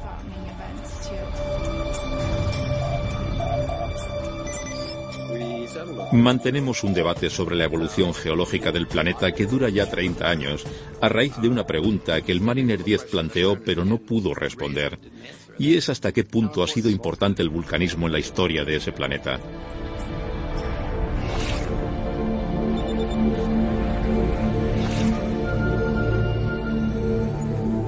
Mantenemos 6.11 6.83
un 6.83 6.93
debate 6.93 7.29
sobre 7.29 7.55
la 7.55 7.65
evolución 7.65 8.13
geológica 8.13 8.71
del 8.71 8.87
planeta 8.87 9.33
que 9.33 9.45
dura 9.45 9.69
ya 9.69 9.89
30 9.89 10.29
años, 10.29 10.63
a 11.01 11.09
raíz 11.09 11.35
de 11.41 11.49
una 11.49 11.67
pregunta 11.67 12.21
que 12.21 12.31
el 12.31 12.39
Mariner 12.39 12.81
10 12.81 13.05
planteó 13.05 13.61
pero 13.61 13.83
no 13.83 13.97
pudo 13.97 14.33
responder. 14.33 14.99
Y 15.59 15.75
es 15.75 15.89
hasta 15.89 16.11
qué 16.11 16.23
punto 16.23 16.63
ha 16.63 16.67
sido 16.67 16.89
importante 16.89 17.41
el 17.41 17.49
vulcanismo 17.49 18.05
en 18.05 18.13
la 18.13 18.19
historia 18.19 18.63
de 18.63 18.77
ese 18.77 18.93
planeta. 18.93 19.39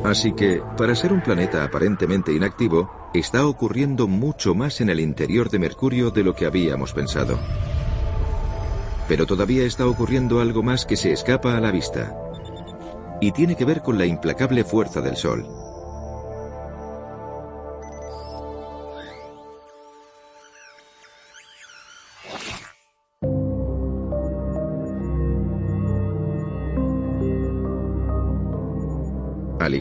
Así 0.03 0.33
que, 0.33 0.61
para 0.77 0.95
ser 0.95 1.11
un 1.11 1.21
planeta 1.21 1.63
aparentemente 1.63 2.33
inactivo, 2.33 3.09
está 3.13 3.45
ocurriendo 3.45 4.07
mucho 4.07 4.55
más 4.55 4.79
en 4.81 4.89
el 4.89 4.99
interior 4.99 5.49
de 5.49 5.59
Mercurio 5.59 6.09
de 6.09 6.23
lo 6.23 6.33
que 6.33 6.45
habíamos 6.45 6.93
pensado. 6.93 7.37
Pero 9.07 9.25
todavía 9.25 9.65
está 9.65 9.87
ocurriendo 9.87 10.39
algo 10.39 10.63
más 10.63 10.85
que 10.85 10.95
se 10.95 11.11
escapa 11.11 11.57
a 11.57 11.59
la 11.59 11.71
vista. 11.71 12.15
Y 13.19 13.31
tiene 13.33 13.55
que 13.57 13.65
ver 13.65 13.81
con 13.81 13.97
la 13.97 14.05
implacable 14.05 14.63
fuerza 14.63 15.01
del 15.01 15.17
Sol. 15.17 15.68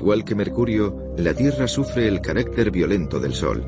Igual 0.09 0.25
que 0.25 0.35
Mercurio, 0.35 1.13
la 1.19 1.35
Tierra 1.35 1.69
sufre 1.69 2.09
el 2.09 2.23
carácter 2.23 2.71
violento 2.71 3.21
del 3.21 3.35
Sol. 3.35 3.63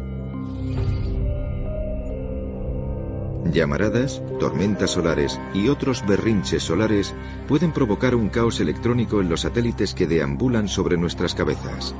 Llamaradas, 3.52 4.22
tormentas 4.38 4.92
solares 4.92 5.38
y 5.52 5.68
otros 5.68 6.02
berrinches 6.06 6.62
solares 6.62 7.14
pueden 7.46 7.74
provocar 7.74 8.14
un 8.14 8.30
caos 8.30 8.58
electrónico 8.58 9.20
en 9.20 9.28
los 9.28 9.42
satélites 9.42 9.92
que 9.92 10.06
deambulan 10.06 10.66
sobre 10.66 10.96
nuestras 10.96 11.34
cabezas. 11.34 11.94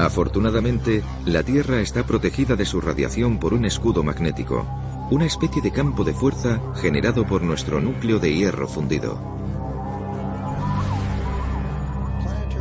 Afortunadamente, 0.00 1.02
la 1.26 1.42
Tierra 1.42 1.82
está 1.82 2.06
protegida 2.06 2.56
de 2.56 2.64
su 2.64 2.80
radiación 2.80 3.38
por 3.38 3.52
un 3.52 3.66
escudo 3.66 4.02
magnético, 4.02 4.66
una 5.10 5.26
especie 5.26 5.60
de 5.60 5.72
campo 5.72 6.04
de 6.04 6.14
fuerza 6.14 6.58
generado 6.76 7.26
por 7.26 7.42
nuestro 7.42 7.82
núcleo 7.82 8.18
de 8.18 8.34
hierro 8.34 8.66
fundido. 8.66 9.20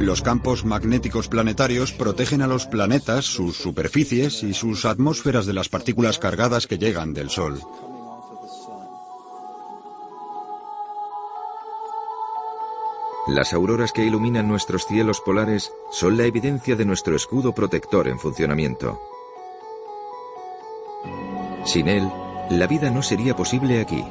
Los 0.01 0.21
campos 0.21 0.65
magnéticos 0.65 1.29
planetarios 1.29 1.93
protegen 1.93 2.41
a 2.41 2.47
los 2.47 2.65
planetas, 2.65 3.23
sus 3.23 3.55
superficies 3.55 4.43
y 4.43 4.53
sus 4.53 4.83
atmósferas 4.83 5.45
de 5.45 5.53
las 5.53 5.69
partículas 5.69 6.19
cargadas 6.19 6.67
que 6.67 6.77
llegan 6.77 7.13
del 7.13 7.29
Sol. 7.29 7.61
Las 13.29 13.53
auroras 13.53 13.93
que 13.93 14.03
iluminan 14.03 14.47
nuestros 14.47 14.87
cielos 14.87 15.21
polares 15.21 15.71
son 15.91 16.17
la 16.17 16.25
evidencia 16.25 16.75
de 16.75 16.83
nuestro 16.83 17.15
escudo 17.15 17.53
protector 17.53 18.07
en 18.07 18.17
funcionamiento. 18.17 18.99
Sin 21.63 21.87
él, 21.87 22.09
la 22.49 22.65
vida 22.65 22.89
no 22.89 23.03
sería 23.03 23.35
posible 23.35 23.81
aquí. 23.81 24.03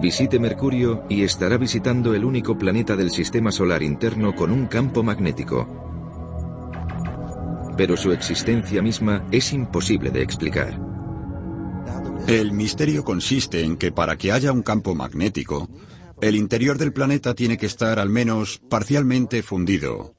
Visite 0.00 0.38
Mercurio 0.38 1.04
y 1.10 1.22
estará 1.22 1.58
visitando 1.58 2.14
el 2.14 2.24
único 2.24 2.56
planeta 2.56 2.96
del 2.96 3.10
sistema 3.10 3.52
solar 3.52 3.82
interno 3.82 4.34
con 4.34 4.50
un 4.50 4.66
campo 4.66 5.02
magnético. 5.02 5.66
Pero 7.76 7.98
su 7.98 8.12
existencia 8.12 8.80
misma 8.80 9.26
es 9.30 9.52
imposible 9.52 10.10
de 10.10 10.22
explicar. 10.22 10.95
El 12.26 12.50
misterio 12.50 13.04
consiste 13.04 13.62
en 13.62 13.76
que 13.76 13.92
para 13.92 14.16
que 14.16 14.32
haya 14.32 14.50
un 14.50 14.62
campo 14.62 14.96
magnético, 14.96 15.68
el 16.20 16.34
interior 16.34 16.76
del 16.76 16.92
planeta 16.92 17.34
tiene 17.34 17.56
que 17.56 17.66
estar 17.66 18.00
al 18.00 18.08
menos 18.10 18.60
parcialmente 18.68 19.44
fundido. 19.44 20.14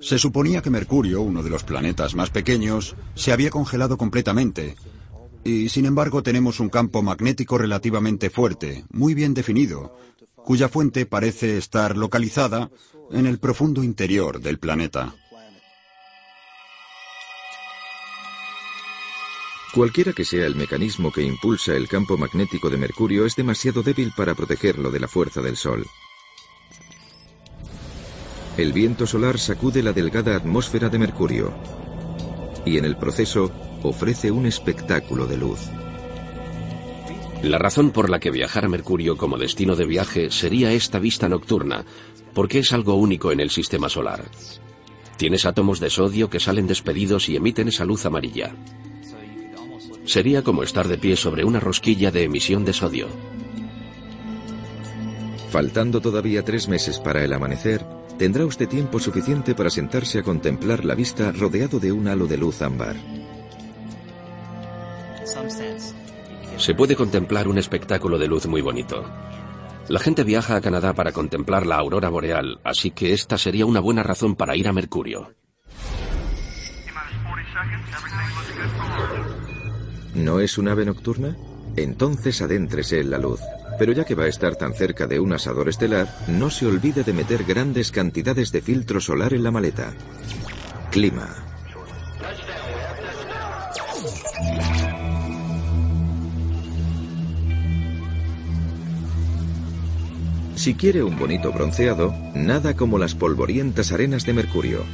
Se 0.00 0.18
suponía 0.18 0.62
que 0.62 0.70
Mercurio, 0.70 1.20
uno 1.20 1.42
de 1.42 1.50
los 1.50 1.64
planetas 1.64 2.14
más 2.14 2.30
pequeños, 2.30 2.96
se 3.14 3.30
había 3.30 3.50
congelado 3.50 3.98
completamente, 3.98 4.74
y 5.44 5.68
sin 5.68 5.84
embargo 5.84 6.22
tenemos 6.22 6.60
un 6.60 6.70
campo 6.70 7.02
magnético 7.02 7.58
relativamente 7.58 8.30
fuerte, 8.30 8.86
muy 8.90 9.12
bien 9.12 9.34
definido, 9.34 9.94
cuya 10.34 10.70
fuente 10.70 11.04
parece 11.04 11.58
estar 11.58 11.96
localizada 11.96 12.70
en 13.10 13.26
el 13.26 13.38
profundo 13.38 13.84
interior 13.84 14.40
del 14.40 14.58
planeta. 14.58 15.14
Cualquiera 19.72 20.12
que 20.12 20.26
sea 20.26 20.46
el 20.46 20.54
mecanismo 20.54 21.10
que 21.10 21.22
impulsa 21.22 21.74
el 21.74 21.88
campo 21.88 22.18
magnético 22.18 22.68
de 22.68 22.76
Mercurio 22.76 23.24
es 23.24 23.36
demasiado 23.36 23.82
débil 23.82 24.12
para 24.14 24.34
protegerlo 24.34 24.90
de 24.90 25.00
la 25.00 25.08
fuerza 25.08 25.40
del 25.40 25.56
Sol. 25.56 25.86
El 28.58 28.74
viento 28.74 29.06
solar 29.06 29.38
sacude 29.38 29.82
la 29.82 29.94
delgada 29.94 30.36
atmósfera 30.36 30.90
de 30.90 30.98
Mercurio 30.98 31.54
y 32.66 32.76
en 32.76 32.84
el 32.84 32.98
proceso 32.98 33.50
ofrece 33.82 34.30
un 34.30 34.44
espectáculo 34.44 35.26
de 35.26 35.38
luz. 35.38 35.60
La 37.42 37.56
razón 37.56 37.92
por 37.92 38.10
la 38.10 38.20
que 38.20 38.30
viajar 38.30 38.66
a 38.66 38.68
Mercurio 38.68 39.16
como 39.16 39.38
destino 39.38 39.74
de 39.74 39.86
viaje 39.86 40.30
sería 40.30 40.70
esta 40.72 40.98
vista 40.98 41.30
nocturna, 41.30 41.86
porque 42.34 42.58
es 42.58 42.74
algo 42.74 42.96
único 42.96 43.32
en 43.32 43.40
el 43.40 43.48
sistema 43.48 43.88
solar. 43.88 44.22
Tienes 45.16 45.46
átomos 45.46 45.80
de 45.80 45.88
sodio 45.88 46.28
que 46.28 46.40
salen 46.40 46.66
despedidos 46.66 47.30
y 47.30 47.36
emiten 47.36 47.68
esa 47.68 47.86
luz 47.86 48.04
amarilla. 48.04 48.54
Sería 50.04 50.42
como 50.42 50.62
estar 50.62 50.88
de 50.88 50.98
pie 50.98 51.16
sobre 51.16 51.44
una 51.44 51.60
rosquilla 51.60 52.10
de 52.10 52.24
emisión 52.24 52.64
de 52.64 52.72
sodio. 52.72 53.08
Faltando 55.50 56.00
todavía 56.00 56.42
tres 56.42 56.66
meses 56.68 56.98
para 56.98 57.22
el 57.22 57.32
amanecer, 57.32 57.84
tendrá 58.18 58.46
usted 58.46 58.68
tiempo 58.68 58.98
suficiente 58.98 59.54
para 59.54 59.70
sentarse 59.70 60.18
a 60.18 60.22
contemplar 60.22 60.84
la 60.84 60.94
vista 60.94 61.30
rodeado 61.32 61.78
de 61.78 61.92
un 61.92 62.08
halo 62.08 62.26
de 62.26 62.38
luz 62.38 62.62
ámbar. 62.62 62.96
Se 66.56 66.74
puede 66.74 66.96
contemplar 66.96 67.48
un 67.48 67.58
espectáculo 67.58 68.18
de 68.18 68.28
luz 68.28 68.46
muy 68.46 68.60
bonito. 68.60 69.04
La 69.88 69.98
gente 69.98 70.24
viaja 70.24 70.56
a 70.56 70.60
Canadá 70.60 70.94
para 70.94 71.12
contemplar 71.12 71.66
la 71.66 71.76
aurora 71.76 72.08
boreal, 72.08 72.60
así 72.64 72.92
que 72.92 73.12
esta 73.12 73.36
sería 73.36 73.66
una 73.66 73.80
buena 73.80 74.02
razón 74.02 74.36
para 74.36 74.56
ir 74.56 74.68
a 74.68 74.72
Mercurio. 74.72 75.34
¿No 80.14 80.40
es 80.40 80.58
un 80.58 80.68
ave 80.68 80.84
nocturna? 80.84 81.36
Entonces 81.76 82.42
adéntrese 82.42 83.00
en 83.00 83.10
la 83.10 83.18
luz. 83.18 83.40
Pero 83.78 83.92
ya 83.92 84.04
que 84.04 84.14
va 84.14 84.24
a 84.24 84.28
estar 84.28 84.56
tan 84.56 84.74
cerca 84.74 85.06
de 85.06 85.18
un 85.18 85.32
asador 85.32 85.68
estelar, 85.68 86.14
no 86.28 86.50
se 86.50 86.66
olvide 86.66 87.02
de 87.02 87.12
meter 87.12 87.44
grandes 87.44 87.90
cantidades 87.90 88.52
de 88.52 88.60
filtro 88.60 89.00
solar 89.00 89.32
en 89.32 89.42
la 89.42 89.50
maleta. 89.50 89.92
Clima. 90.90 91.28
Si 100.62 100.74
quiere 100.74 101.02
un 101.02 101.18
bonito 101.18 101.50
bronceado, 101.50 102.14
nada 102.36 102.76
como 102.76 102.96
las 102.96 103.16
polvorientas 103.16 103.90
arenas 103.90 104.24
de 104.24 104.32
Mercurio. 104.32 104.84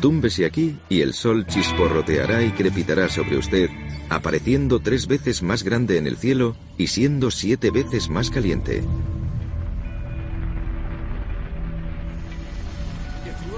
Túmbese 0.00 0.46
aquí 0.46 0.76
y 0.88 1.00
el 1.00 1.12
sol 1.12 1.44
chisporroteará 1.46 2.44
y 2.44 2.52
crepitará 2.52 3.08
sobre 3.08 3.36
usted, 3.36 3.68
apareciendo 4.10 4.80
tres 4.80 5.06
veces 5.06 5.42
más 5.42 5.62
grande 5.62 5.96
en 5.96 6.06
el 6.06 6.16
cielo 6.16 6.56
y 6.76 6.88
siendo 6.88 7.30
siete 7.30 7.70
veces 7.70 8.10
más 8.10 8.28
caliente. 8.28 8.84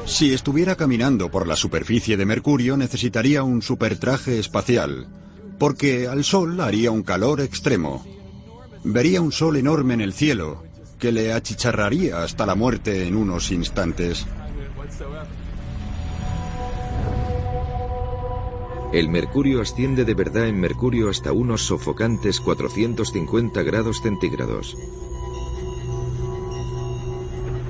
Si 0.04 0.32
estuviera 0.32 0.76
caminando 0.76 1.30
por 1.30 1.46
la 1.46 1.56
superficie 1.56 2.16
de 2.16 2.26
Mercurio 2.26 2.76
necesitaría 2.76 3.42
un 3.42 3.62
supertraje 3.62 4.38
espacial, 4.38 5.06
porque 5.58 6.06
al 6.06 6.22
Sol 6.22 6.60
haría 6.60 6.90
un 6.90 7.02
calor 7.02 7.40
extremo. 7.40 8.04
Vería 8.84 9.20
un 9.20 9.32
Sol 9.32 9.56
enorme 9.56 9.94
en 9.94 10.00
el 10.00 10.12
cielo, 10.12 10.64
que 10.98 11.12
le 11.12 11.32
achicharraría 11.32 12.22
hasta 12.22 12.46
la 12.46 12.54
muerte 12.54 13.06
en 13.06 13.16
unos 13.16 13.50
instantes. 13.52 14.26
El 18.92 19.08
mercurio 19.08 19.62
asciende 19.62 20.04
de 20.04 20.12
verdad 20.12 20.48
en 20.48 20.60
mercurio 20.60 21.08
hasta 21.08 21.32
unos 21.32 21.62
sofocantes 21.62 22.40
450 22.40 23.62
grados 23.62 24.02
centígrados. 24.02 24.76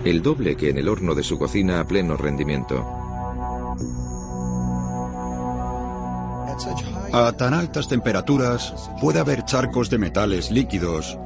El 0.05 0.21
doble 0.21 0.57
que 0.57 0.71
en 0.71 0.79
el 0.79 0.89
horno 0.89 1.15
de 1.15 1.23
su 1.23 1.39
cocina 1.39 1.79
a 1.79 1.87
pleno 1.87 2.17
rendimiento. 2.17 2.85
A 7.13 7.33
tan 7.39 7.55
altas 7.55 7.87
temperaturas 7.87 8.91
puede 9.01 9.21
haber 9.21 9.45
charcos 9.45 9.91
de 9.91 9.99
metales 9.99 10.51
líquidos 10.51 11.17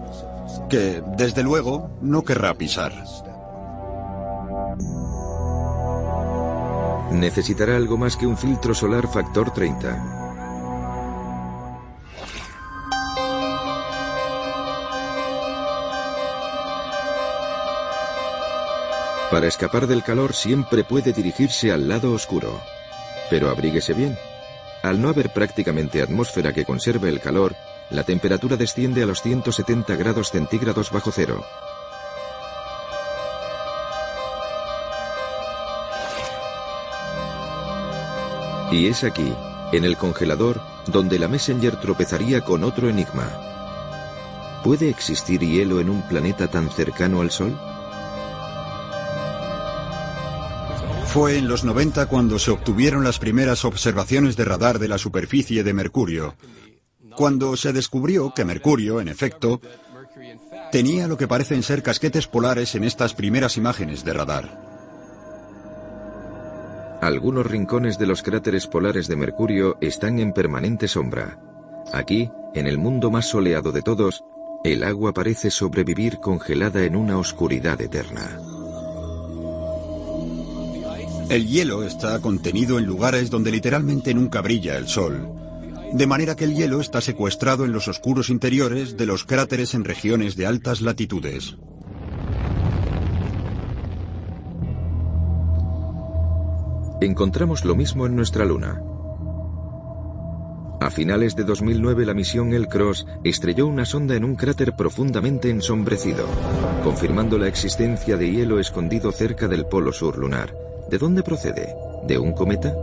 que, 0.69 1.03
desde 1.17 1.43
luego, 1.43 1.91
no 2.03 2.23
querrá 2.23 2.53
pisar. 2.55 2.93
Necesitará 7.17 7.77
algo 7.77 7.97
más 7.97 8.15
que 8.15 8.27
un 8.27 8.37
filtro 8.37 8.75
solar 8.75 9.09
factor 9.09 9.51
30. 9.51 10.27
Para 19.31 19.47
escapar 19.47 19.87
del 19.87 20.03
calor 20.03 20.35
siempre 20.35 20.85
puede 20.85 21.15
dirigirse 21.15 21.73
al 21.73 21.89
lado 21.89 22.13
oscuro. 22.13 22.61
Pero 23.31 23.49
abríguese 23.49 23.95
bien. 23.95 24.19
Al 24.83 25.01
no 25.01 25.09
haber 25.09 25.31
prácticamente 25.31 26.03
atmósfera 26.03 26.53
que 26.53 26.67
conserve 26.67 27.09
el 27.09 27.21
calor, 27.21 27.57
la 27.89 28.05
temperatura 28.05 28.59
desciende 28.59 29.03
a 29.03 29.07
los 29.07 29.23
170 29.23 29.97
grados 29.97 30.31
centígrados 30.31 30.93
bajo 30.93 31.11
cero. 31.11 31.45
Y 38.77 38.89
es 38.89 39.05
aquí, 39.05 39.33
en 39.73 39.85
el 39.87 39.97
congelador, 39.97 40.61
donde 40.87 41.19
la 41.19 41.29
Messenger 41.29 41.77
tropezaría 41.77 42.43
con 42.43 42.63
otro 42.63 42.91
enigma. 42.91 43.27
¿Puede 44.63 44.91
existir 44.91 45.41
hielo 45.41 45.81
en 45.81 45.89
un 45.89 46.03
planeta 46.03 46.49
tan 46.49 46.69
cercano 46.69 47.23
al 47.23 47.31
Sol? 47.31 47.59
Fue 51.07 51.39
en 51.39 51.49
los 51.49 51.65
90 51.65 52.05
cuando 52.05 52.39
se 52.39 52.51
obtuvieron 52.51 53.03
las 53.03 53.19
primeras 53.19 53.65
observaciones 53.65 54.37
de 54.37 54.45
radar 54.45 54.79
de 54.79 54.89
la 54.89 54.99
superficie 54.99 55.65
de 55.65 55.73
Mercurio, 55.73 56.35
cuando 57.17 57.57
se 57.57 57.73
descubrió 57.73 58.35
que 58.35 58.45
Mercurio, 58.45 59.01
en 59.01 59.09
efecto, 59.09 59.59
tenía 60.71 61.09
lo 61.09 61.17
que 61.17 61.27
parecen 61.27 61.63
ser 61.63 61.83
casquetes 61.83 62.27
polares 62.27 62.75
en 62.75 62.85
estas 62.85 63.15
primeras 63.15 63.57
imágenes 63.57 64.05
de 64.05 64.13
radar. 64.13 64.76
Algunos 67.01 67.47
rincones 67.47 67.99
de 67.99 68.07
los 68.07 68.23
cráteres 68.23 68.67
polares 68.67 69.07
de 69.07 69.17
Mercurio 69.17 69.77
están 69.81 70.19
en 70.19 70.33
permanente 70.33 70.89
sombra. 70.89 71.39
Aquí, 71.93 72.31
en 72.55 72.67
el 72.67 72.79
mundo 72.79 73.11
más 73.11 73.27
soleado 73.27 73.71
de 73.73 73.83
todos, 73.83 74.25
El 74.65 74.83
agua 74.83 75.13
parece 75.13 75.51
sobrevivir 75.51 76.19
congelada 76.19 76.85
en 76.85 76.97
una 76.97 77.19
oscuridad 77.19 77.81
eterna. 77.81 78.41
El 81.29 81.47
hielo 81.47 81.85
está 81.85 82.19
contenido 82.21 82.79
en 82.79 82.87
lugares 82.87 83.31
donde 83.31 83.53
literalmente 83.53 84.15
nunca 84.15 84.41
brilla 84.41 84.77
el 84.77 84.89
sol, 84.89 85.29
de 85.93 86.07
manera 86.07 86.35
que 86.35 86.45
el 86.45 86.55
hielo 86.55 86.81
está 86.81 87.01
secuestrado 87.01 87.65
en 87.65 87.73
los 87.73 87.87
oscuros 87.87 88.31
interiores 88.31 88.97
de 88.97 89.07
los 89.07 89.25
cráteres 89.25 89.75
en 89.75 89.85
regiones 89.85 90.35
de 90.35 90.47
altas 90.47 90.81
latitudes. 90.81 91.57
Encontramos 97.01 97.67
lo 97.67 97.77
mismo 97.77 98.07
en 98.07 98.17
nuestra 98.17 98.47
Luna. 98.47 98.83
A 100.81 100.91
finales 100.91 101.37
de 101.37 101.45
2009 101.45 102.07
la 102.07 102.15
misión 102.15 102.55
El 102.55 102.69
Cross 102.69 103.07
estrelló 103.23 103.67
una 103.67 103.85
sonda 103.85 104.15
en 104.15 104.25
un 104.25 104.35
cráter 104.35 104.75
profundamente 104.75 105.51
ensombrecido, 105.51 106.25
confirmando 106.83 107.37
la 107.37 107.49
existencia 107.49 108.17
de 108.17 108.31
hielo 108.31 108.59
escondido 108.59 109.13
cerca 109.13 109.47
del 109.47 109.67
polo 109.67 109.93
sur 109.93 110.17
lunar. 110.17 110.55
¿De 110.89 110.97
dónde 110.97 111.23
procede? 111.23 111.75
¿De 112.07 112.19
un 112.19 112.33
cometa? 112.33 112.75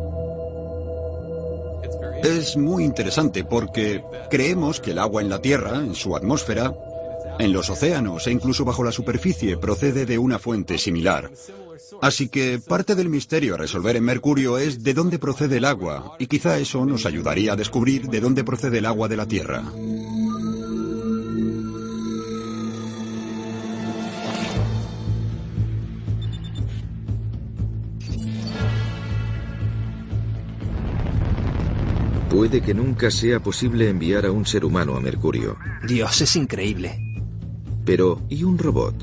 Es 2.23 2.55
muy 2.55 2.83
interesante 2.83 3.43
porque 3.43 4.03
creemos 4.29 4.79
que 4.79 4.91
el 4.91 4.99
agua 4.99 5.23
en 5.23 5.29
la 5.29 5.41
Tierra, 5.41 5.77
en 5.77 5.95
su 5.95 6.15
atmósfera, 6.15 6.71
en 7.39 7.51
los 7.51 7.69
océanos 7.71 8.27
e 8.27 8.31
incluso 8.31 8.63
bajo 8.63 8.83
la 8.83 8.91
superficie 8.91 9.57
procede 9.57 10.05
de 10.05 10.19
una 10.19 10.37
fuente 10.37 10.77
similar. 10.77 11.31
Así 12.01 12.29
que 12.29 12.59
parte 12.59 12.95
del 12.95 13.09
misterio 13.09 13.55
a 13.55 13.57
resolver 13.57 13.95
en 13.95 14.03
Mercurio 14.03 14.57
es 14.57 14.83
de 14.83 14.93
dónde 14.93 15.19
procede 15.19 15.57
el 15.57 15.65
agua, 15.65 16.15
y 16.19 16.27
quizá 16.27 16.57
eso 16.57 16.85
nos 16.85 17.05
ayudaría 17.05 17.53
a 17.53 17.55
descubrir 17.55 18.07
de 18.07 18.19
dónde 18.19 18.43
procede 18.43 18.79
el 18.79 18.85
agua 18.85 19.07
de 19.07 19.17
la 19.17 19.27
Tierra. 19.27 19.63
Puede 32.29 32.61
que 32.61 32.73
nunca 32.73 33.11
sea 33.11 33.39
posible 33.39 33.89
enviar 33.89 34.25
a 34.25 34.31
un 34.31 34.45
ser 34.45 34.65
humano 34.65 34.95
a 34.95 34.99
Mercurio. 34.99 35.55
Dios, 35.87 36.19
es 36.19 36.35
increíble. 36.35 36.99
Pero, 37.85 38.21
¿y 38.27 38.43
un 38.43 38.57
robot? 38.57 38.95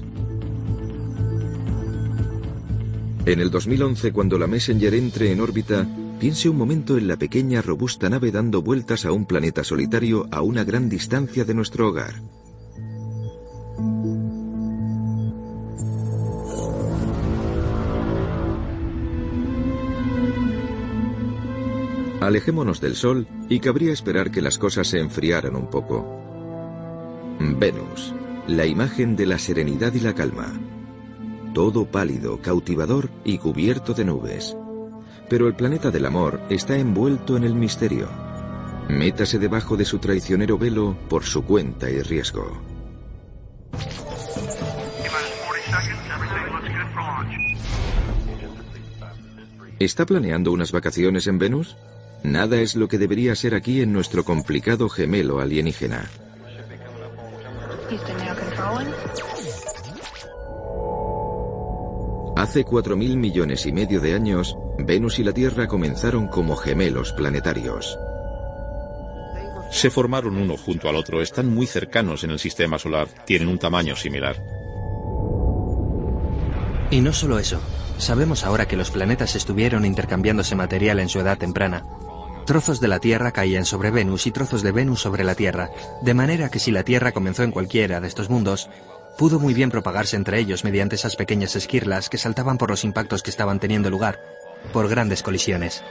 En 3.26 3.38
el 3.38 3.50
2011, 3.50 4.12
cuando 4.12 4.38
la 4.38 4.46
Messenger 4.46 4.94
entre 4.94 5.30
en 5.30 5.40
órbita, 5.40 5.86
piense 6.18 6.48
un 6.48 6.56
momento 6.56 6.96
en 6.96 7.06
la 7.06 7.16
pequeña, 7.16 7.60
robusta 7.60 8.08
nave 8.08 8.32
dando 8.32 8.62
vueltas 8.62 9.04
a 9.04 9.12
un 9.12 9.26
planeta 9.26 9.62
solitario 9.62 10.26
a 10.30 10.40
una 10.40 10.64
gran 10.64 10.88
distancia 10.88 11.44
de 11.44 11.54
nuestro 11.54 11.88
hogar. 11.88 12.14
Alejémonos 22.20 22.80
del 22.80 22.96
Sol 22.96 23.26
y 23.48 23.60
cabría 23.60 23.92
esperar 23.92 24.30
que 24.30 24.42
las 24.42 24.58
cosas 24.58 24.88
se 24.88 24.98
enfriaran 24.98 25.56
un 25.56 25.68
poco. 25.68 26.06
Venus, 27.38 28.14
la 28.46 28.66
imagen 28.66 29.16
de 29.16 29.26
la 29.26 29.38
serenidad 29.38 29.92
y 29.94 30.00
la 30.00 30.14
calma. 30.14 30.52
Todo 31.54 31.84
pálido, 31.84 32.40
cautivador 32.40 33.10
y 33.24 33.38
cubierto 33.38 33.92
de 33.92 34.04
nubes. 34.04 34.56
Pero 35.28 35.48
el 35.48 35.54
planeta 35.54 35.90
del 35.90 36.06
amor 36.06 36.40
está 36.48 36.76
envuelto 36.76 37.36
en 37.36 37.44
el 37.44 37.54
misterio. 37.54 38.08
Métase 38.88 39.38
debajo 39.38 39.76
de 39.76 39.84
su 39.84 39.98
traicionero 39.98 40.58
velo 40.58 40.96
por 41.08 41.24
su 41.24 41.44
cuenta 41.44 41.90
y 41.90 42.02
riesgo. 42.02 42.60
¿Está 49.80 50.06
planeando 50.06 50.52
unas 50.52 50.72
vacaciones 50.72 51.26
en 51.26 51.38
Venus? 51.38 51.76
Nada 52.22 52.60
es 52.60 52.76
lo 52.76 52.86
que 52.86 52.98
debería 52.98 53.34
ser 53.34 53.54
aquí 53.54 53.80
en 53.80 53.92
nuestro 53.92 54.24
complicado 54.24 54.88
gemelo 54.88 55.40
alienígena. 55.40 56.08
Hace 62.40 62.64
4.000 62.64 63.18
millones 63.18 63.66
y 63.66 63.72
medio 63.72 64.00
de 64.00 64.14
años, 64.14 64.56
Venus 64.78 65.18
y 65.18 65.24
la 65.24 65.34
Tierra 65.34 65.68
comenzaron 65.68 66.26
como 66.26 66.56
gemelos 66.56 67.12
planetarios. 67.12 67.98
Se 69.70 69.90
formaron 69.90 70.38
uno 70.38 70.56
junto 70.56 70.88
al 70.88 70.96
otro, 70.96 71.20
están 71.20 71.52
muy 71.52 71.66
cercanos 71.66 72.24
en 72.24 72.30
el 72.30 72.38
sistema 72.38 72.78
solar, 72.78 73.08
tienen 73.26 73.48
un 73.48 73.58
tamaño 73.58 73.94
similar. 73.94 74.42
Y 76.90 77.02
no 77.02 77.12
solo 77.12 77.38
eso, 77.38 77.60
sabemos 77.98 78.42
ahora 78.44 78.66
que 78.66 78.78
los 78.78 78.90
planetas 78.90 79.36
estuvieron 79.36 79.84
intercambiándose 79.84 80.54
material 80.54 80.98
en 81.00 81.10
su 81.10 81.20
edad 81.20 81.36
temprana. 81.36 81.84
Trozos 82.46 82.80
de 82.80 82.88
la 82.88 83.00
Tierra 83.00 83.32
caían 83.32 83.66
sobre 83.66 83.90
Venus 83.90 84.26
y 84.26 84.30
trozos 84.30 84.62
de 84.62 84.72
Venus 84.72 85.02
sobre 85.02 85.24
la 85.24 85.34
Tierra, 85.34 85.70
de 86.00 86.14
manera 86.14 86.48
que 86.48 86.58
si 86.58 86.70
la 86.70 86.84
Tierra 86.84 87.12
comenzó 87.12 87.42
en 87.42 87.50
cualquiera 87.50 88.00
de 88.00 88.08
estos 88.08 88.30
mundos, 88.30 88.70
pudo 89.20 89.38
muy 89.38 89.52
bien 89.52 89.70
propagarse 89.70 90.16
entre 90.16 90.38
ellos 90.38 90.64
mediante 90.64 90.96
esas 90.96 91.14
pequeñas 91.14 91.54
esquirlas 91.54 92.08
que 92.08 92.16
saltaban 92.16 92.56
por 92.56 92.70
los 92.70 92.84
impactos 92.84 93.22
que 93.22 93.28
estaban 93.28 93.60
teniendo 93.60 93.90
lugar, 93.90 94.18
por 94.72 94.88
grandes 94.88 95.22
colisiones. 95.22 95.84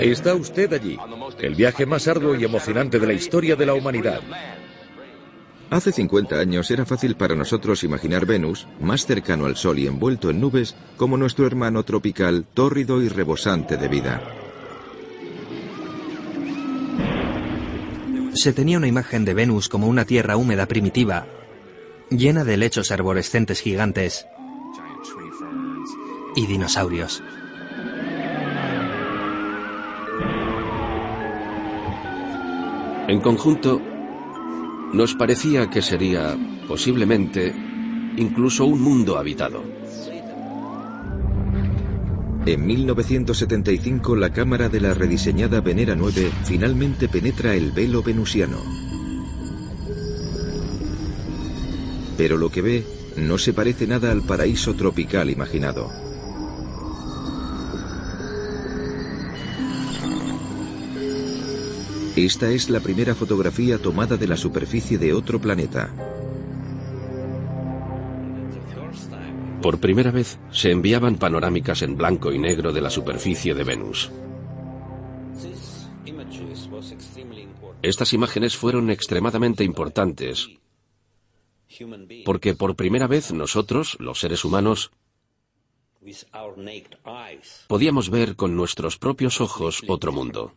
Está 0.00 0.34
usted 0.34 0.72
allí, 0.72 0.98
el 1.40 1.54
viaje 1.54 1.84
más 1.84 2.08
arduo 2.08 2.34
y 2.34 2.44
emocionante 2.44 2.98
de 2.98 3.06
la 3.06 3.12
historia 3.12 3.54
de 3.54 3.66
la 3.66 3.74
humanidad. 3.74 4.22
Hace 5.68 5.92
50 5.92 6.36
años 6.36 6.70
era 6.70 6.86
fácil 6.86 7.16
para 7.16 7.34
nosotros 7.34 7.84
imaginar 7.84 8.24
Venus, 8.24 8.66
más 8.80 9.04
cercano 9.04 9.44
al 9.44 9.56
Sol 9.56 9.78
y 9.78 9.86
envuelto 9.86 10.30
en 10.30 10.40
nubes, 10.40 10.74
como 10.96 11.18
nuestro 11.18 11.46
hermano 11.46 11.82
tropical, 11.82 12.46
tórrido 12.54 13.02
y 13.02 13.10
rebosante 13.10 13.76
de 13.76 13.88
vida. 13.88 14.22
Se 18.34 18.52
tenía 18.52 18.78
una 18.78 18.88
imagen 18.88 19.24
de 19.24 19.32
Venus 19.32 19.68
como 19.68 19.86
una 19.86 20.04
tierra 20.04 20.36
húmeda 20.36 20.66
primitiva, 20.66 21.26
llena 22.10 22.44
de 22.44 22.56
lechos 22.56 22.90
arborescentes 22.90 23.60
gigantes 23.60 24.26
y 26.34 26.46
dinosaurios. 26.46 27.22
En 33.06 33.20
conjunto, 33.20 33.80
nos 34.92 35.14
parecía 35.14 35.70
que 35.70 35.80
sería, 35.80 36.36
posiblemente, 36.66 37.54
incluso 38.16 38.66
un 38.66 38.80
mundo 38.80 39.16
habitado. 39.16 39.62
En 42.46 42.66
1975 42.66 44.16
la 44.16 44.30
cámara 44.30 44.68
de 44.68 44.78
la 44.78 44.92
rediseñada 44.92 45.62
Venera 45.62 45.94
9 45.94 46.30
finalmente 46.44 47.08
penetra 47.08 47.54
el 47.54 47.72
velo 47.72 48.02
venusiano. 48.02 48.58
Pero 52.18 52.36
lo 52.36 52.50
que 52.50 52.60
ve 52.60 52.86
no 53.16 53.38
se 53.38 53.54
parece 53.54 53.86
nada 53.86 54.12
al 54.12 54.22
paraíso 54.22 54.74
tropical 54.74 55.30
imaginado. 55.30 55.90
Esta 62.14 62.50
es 62.50 62.68
la 62.68 62.80
primera 62.80 63.14
fotografía 63.14 63.78
tomada 63.78 64.18
de 64.18 64.26
la 64.26 64.36
superficie 64.36 64.98
de 64.98 65.14
otro 65.14 65.40
planeta. 65.40 66.13
Por 69.64 69.80
primera 69.80 70.10
vez 70.10 70.38
se 70.52 70.70
enviaban 70.70 71.16
panorámicas 71.16 71.80
en 71.80 71.96
blanco 71.96 72.30
y 72.34 72.38
negro 72.38 72.70
de 72.70 72.82
la 72.82 72.90
superficie 72.90 73.54
de 73.54 73.64
Venus. 73.64 74.10
Estas 77.80 78.12
imágenes 78.12 78.58
fueron 78.58 78.90
extremadamente 78.90 79.64
importantes 79.64 80.50
porque 82.26 82.52
por 82.54 82.76
primera 82.76 83.06
vez 83.06 83.32
nosotros, 83.32 83.96
los 84.00 84.20
seres 84.20 84.44
humanos, 84.44 84.90
podíamos 87.66 88.10
ver 88.10 88.36
con 88.36 88.54
nuestros 88.56 88.98
propios 88.98 89.40
ojos 89.40 89.82
otro 89.88 90.12
mundo. 90.12 90.52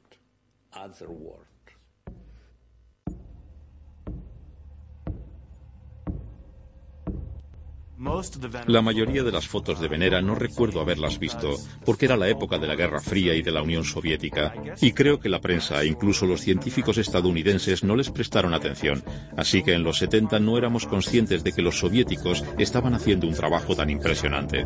La 8.67 8.83
mayoría 8.83 9.23
de 9.23 9.31
las 9.31 9.47
fotos 9.47 9.79
de 9.79 9.87
Venera 9.87 10.21
no 10.21 10.35
recuerdo 10.35 10.81
haberlas 10.81 11.17
visto, 11.17 11.55
porque 11.83 12.05
era 12.05 12.15
la 12.15 12.29
época 12.29 12.59
de 12.59 12.67
la 12.67 12.75
Guerra 12.75 12.99
Fría 12.99 13.33
y 13.33 13.41
de 13.41 13.51
la 13.51 13.63
Unión 13.63 13.83
Soviética, 13.83 14.53
y 14.81 14.91
creo 14.91 15.19
que 15.19 15.29
la 15.29 15.41
prensa 15.41 15.81
e 15.81 15.87
incluso 15.87 16.27
los 16.27 16.41
científicos 16.41 16.99
estadounidenses 16.99 17.83
no 17.83 17.95
les 17.95 18.11
prestaron 18.11 18.53
atención, 18.53 19.03
así 19.35 19.63
que 19.63 19.73
en 19.73 19.83
los 19.83 19.97
70 19.97 20.39
no 20.39 20.57
éramos 20.59 20.85
conscientes 20.85 21.43
de 21.43 21.53
que 21.53 21.63
los 21.63 21.79
soviéticos 21.79 22.43
estaban 22.59 22.93
haciendo 22.93 23.27
un 23.27 23.33
trabajo 23.33 23.75
tan 23.75 23.89
impresionante. 23.89 24.63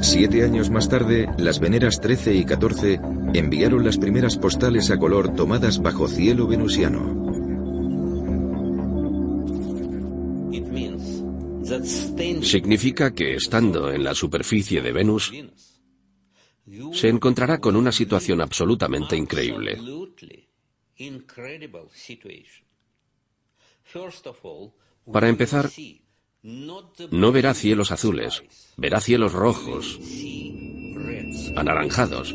Siete 0.00 0.44
años 0.44 0.70
más 0.70 0.88
tarde, 0.88 1.28
las 1.38 1.60
veneras 1.60 2.00
13 2.00 2.34
y 2.34 2.44
14 2.44 3.00
enviaron 3.34 3.84
las 3.84 3.98
primeras 3.98 4.36
postales 4.36 4.90
a 4.90 4.98
color 4.98 5.34
tomadas 5.34 5.80
bajo 5.80 6.08
cielo 6.08 6.46
venusiano. 6.46 7.27
Significa 12.42 13.14
que 13.14 13.34
estando 13.34 13.92
en 13.92 14.04
la 14.04 14.14
superficie 14.14 14.80
de 14.80 14.92
Venus, 14.92 15.32
se 16.92 17.08
encontrará 17.08 17.60
con 17.60 17.76
una 17.76 17.92
situación 17.92 18.40
absolutamente 18.40 19.16
increíble. 19.16 19.78
Para 25.10 25.28
empezar, 25.28 25.70
no 26.42 27.32
verá 27.32 27.54
cielos 27.54 27.90
azules, 27.90 28.42
verá 28.76 29.00
cielos 29.00 29.32
rojos, 29.32 29.98
anaranjados. 31.56 32.34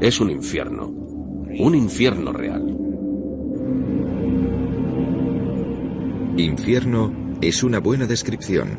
Es 0.00 0.20
un 0.20 0.30
infierno, 0.30 0.86
un 0.88 1.74
infierno 1.74 2.32
real. 2.32 2.75
Infierno 6.38 7.38
es 7.40 7.62
una 7.62 7.80
buena 7.80 8.06
descripción. 8.06 8.78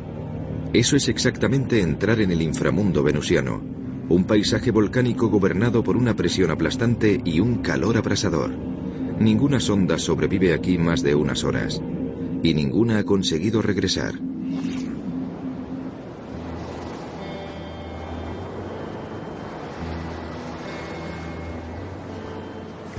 Eso 0.72 0.94
es 0.94 1.08
exactamente 1.08 1.80
entrar 1.80 2.20
en 2.20 2.30
el 2.30 2.40
inframundo 2.40 3.02
venusiano, 3.02 3.60
un 4.08 4.24
paisaje 4.26 4.70
volcánico 4.70 5.28
gobernado 5.28 5.82
por 5.82 5.96
una 5.96 6.14
presión 6.14 6.52
aplastante 6.52 7.20
y 7.24 7.40
un 7.40 7.56
calor 7.56 7.96
abrasador. 7.96 8.52
Ninguna 9.18 9.58
sonda 9.58 9.98
sobrevive 9.98 10.52
aquí 10.54 10.78
más 10.78 11.02
de 11.02 11.16
unas 11.16 11.42
horas, 11.42 11.82
y 12.44 12.54
ninguna 12.54 12.98
ha 12.98 13.04
conseguido 13.04 13.60
regresar. 13.60 14.14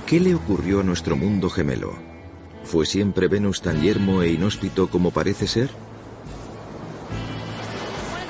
¿Qué 0.06 0.20
le 0.20 0.36
ocurrió 0.36 0.82
a 0.82 0.84
nuestro 0.84 1.16
mundo 1.16 1.50
gemelo? 1.50 2.19
¿Fue 2.70 2.86
siempre 2.86 3.28
Venus 3.28 3.64
tan 3.64 3.82
yermo 3.82 4.22
e 4.22 4.30
inhóspito 4.30 4.92
como 4.92 5.10
parece 5.10 5.48
ser? 5.48 5.72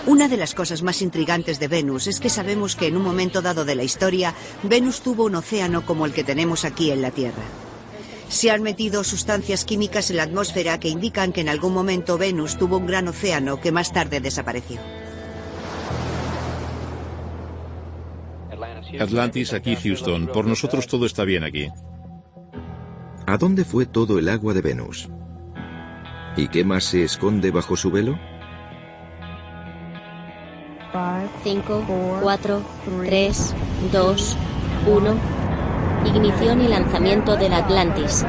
Una 0.07 0.29
de 0.29 0.37
las 0.37 0.55
cosas 0.55 0.81
más 0.81 1.01
intrigantes 1.01 1.59
de 1.59 1.67
Venus 1.67 2.07
es 2.07 2.21
que 2.21 2.29
sabemos 2.29 2.77
que 2.77 2.87
en 2.87 2.95
un 2.95 3.03
momento 3.03 3.41
dado 3.41 3.65
de 3.65 3.75
la 3.75 3.83
historia, 3.83 4.33
Venus 4.63 5.01
tuvo 5.01 5.25
un 5.25 5.35
océano 5.35 5.85
como 5.85 6.05
el 6.05 6.13
que 6.13 6.23
tenemos 6.23 6.63
aquí 6.63 6.89
en 6.89 7.01
la 7.01 7.11
Tierra. 7.11 7.43
Se 8.29 8.49
han 8.49 8.63
metido 8.63 9.03
sustancias 9.03 9.65
químicas 9.65 10.09
en 10.09 10.15
la 10.15 10.23
atmósfera 10.23 10.79
que 10.79 10.87
indican 10.87 11.33
que 11.33 11.41
en 11.41 11.49
algún 11.49 11.73
momento 11.73 12.17
Venus 12.17 12.57
tuvo 12.57 12.77
un 12.77 12.87
gran 12.87 13.09
océano 13.09 13.59
que 13.59 13.73
más 13.73 13.91
tarde 13.91 14.21
desapareció. 14.21 14.79
Atlantis, 19.01 19.51
aquí 19.51 19.75
Houston. 19.75 20.27
Por 20.27 20.45
nosotros 20.45 20.87
todo 20.87 21.05
está 21.05 21.25
bien 21.25 21.43
aquí. 21.43 21.67
¿A 23.29 23.37
dónde 23.37 23.63
fue 23.63 23.85
todo 23.85 24.17
el 24.17 24.27
agua 24.27 24.55
de 24.55 24.61
Venus? 24.61 25.07
¿Y 26.35 26.47
qué 26.47 26.63
más 26.63 26.83
se 26.83 27.03
esconde 27.03 27.51
bajo 27.51 27.75
su 27.75 27.91
velo? 27.91 28.17
5, 31.43 31.85
4, 32.23 32.61
3, 33.05 33.55
2, 33.91 34.37
1. 34.87 35.17
Ignición 36.07 36.61
y 36.61 36.67
lanzamiento 36.69 37.37
del 37.37 37.53
Atlantis. 37.53 38.25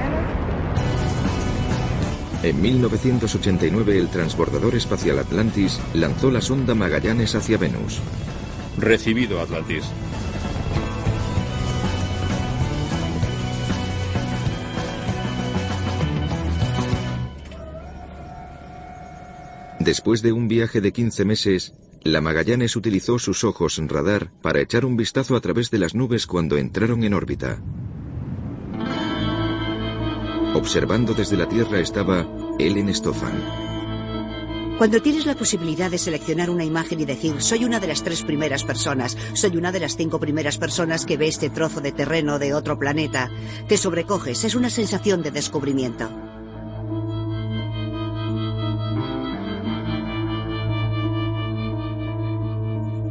En 2.43 2.61
1989 2.61 3.97
el 3.97 4.09
transbordador 4.09 4.75
espacial 4.75 5.19
Atlantis 5.19 5.81
lanzó 5.95 6.31
la 6.31 6.43
sonda 6.43 6.75
Magallanes 6.75 7.35
hacia 7.35 7.57
Venus. 7.57 8.03
Recibido, 8.77 9.41
Atlantis. 9.41 9.91
Después 19.81 20.21
de 20.21 20.33
un 20.33 20.47
viaje 20.47 20.83
de 20.83 20.93
15 20.93 21.25
meses, 21.25 21.73
la 22.03 22.21
Magallanes 22.21 22.77
utilizó 22.77 23.19
sus 23.19 23.45
ojos 23.45 23.81
radar 23.89 24.31
para 24.43 24.61
echar 24.61 24.85
un 24.85 24.95
vistazo 24.95 25.37
a 25.37 25.41
través 25.41 25.71
de 25.71 25.79
las 25.79 25.95
nubes 25.95 26.27
cuando 26.27 26.59
entraron 26.59 27.03
en 27.03 27.15
órbita. 27.15 27.63
Observando 30.55 31.15
desde 31.15 31.39
la 31.39 31.49
Tierra 31.49 31.81
estaba 31.81 32.29
Ellen 32.59 32.95
Stofan. 32.95 33.43
Cuando 34.77 35.01
tienes 35.01 35.25
la 35.25 35.35
posibilidad 35.35 35.91
de 35.91 35.97
seleccionar 35.97 36.51
una 36.51 36.65
imagen 36.65 37.01
y 37.01 37.07
decir, 37.07 37.41
soy 37.41 37.65
una 37.65 37.81
de 37.81 37.87
las 37.87 38.03
tres 38.03 38.23
primeras 38.23 38.65
personas, 38.65 39.17
soy 39.33 39.57
una 39.57 39.73
de 39.73 39.81
las 39.81 39.97
cinco 39.97 40.21
primeras 40.21 40.59
personas 40.59 41.07
que 41.07 41.17
ve 41.17 41.29
este 41.29 41.49
trozo 41.49 41.81
de 41.81 41.93
terreno 41.93 42.39
de 42.39 42.53
otro 42.53 42.79
planeta, 42.79 43.31
te 43.67 43.79
sobrecoges, 43.79 44.45
es 44.45 44.55
una 44.55 44.69
sensación 44.69 45.23
de 45.23 45.31
descubrimiento. 45.31 46.30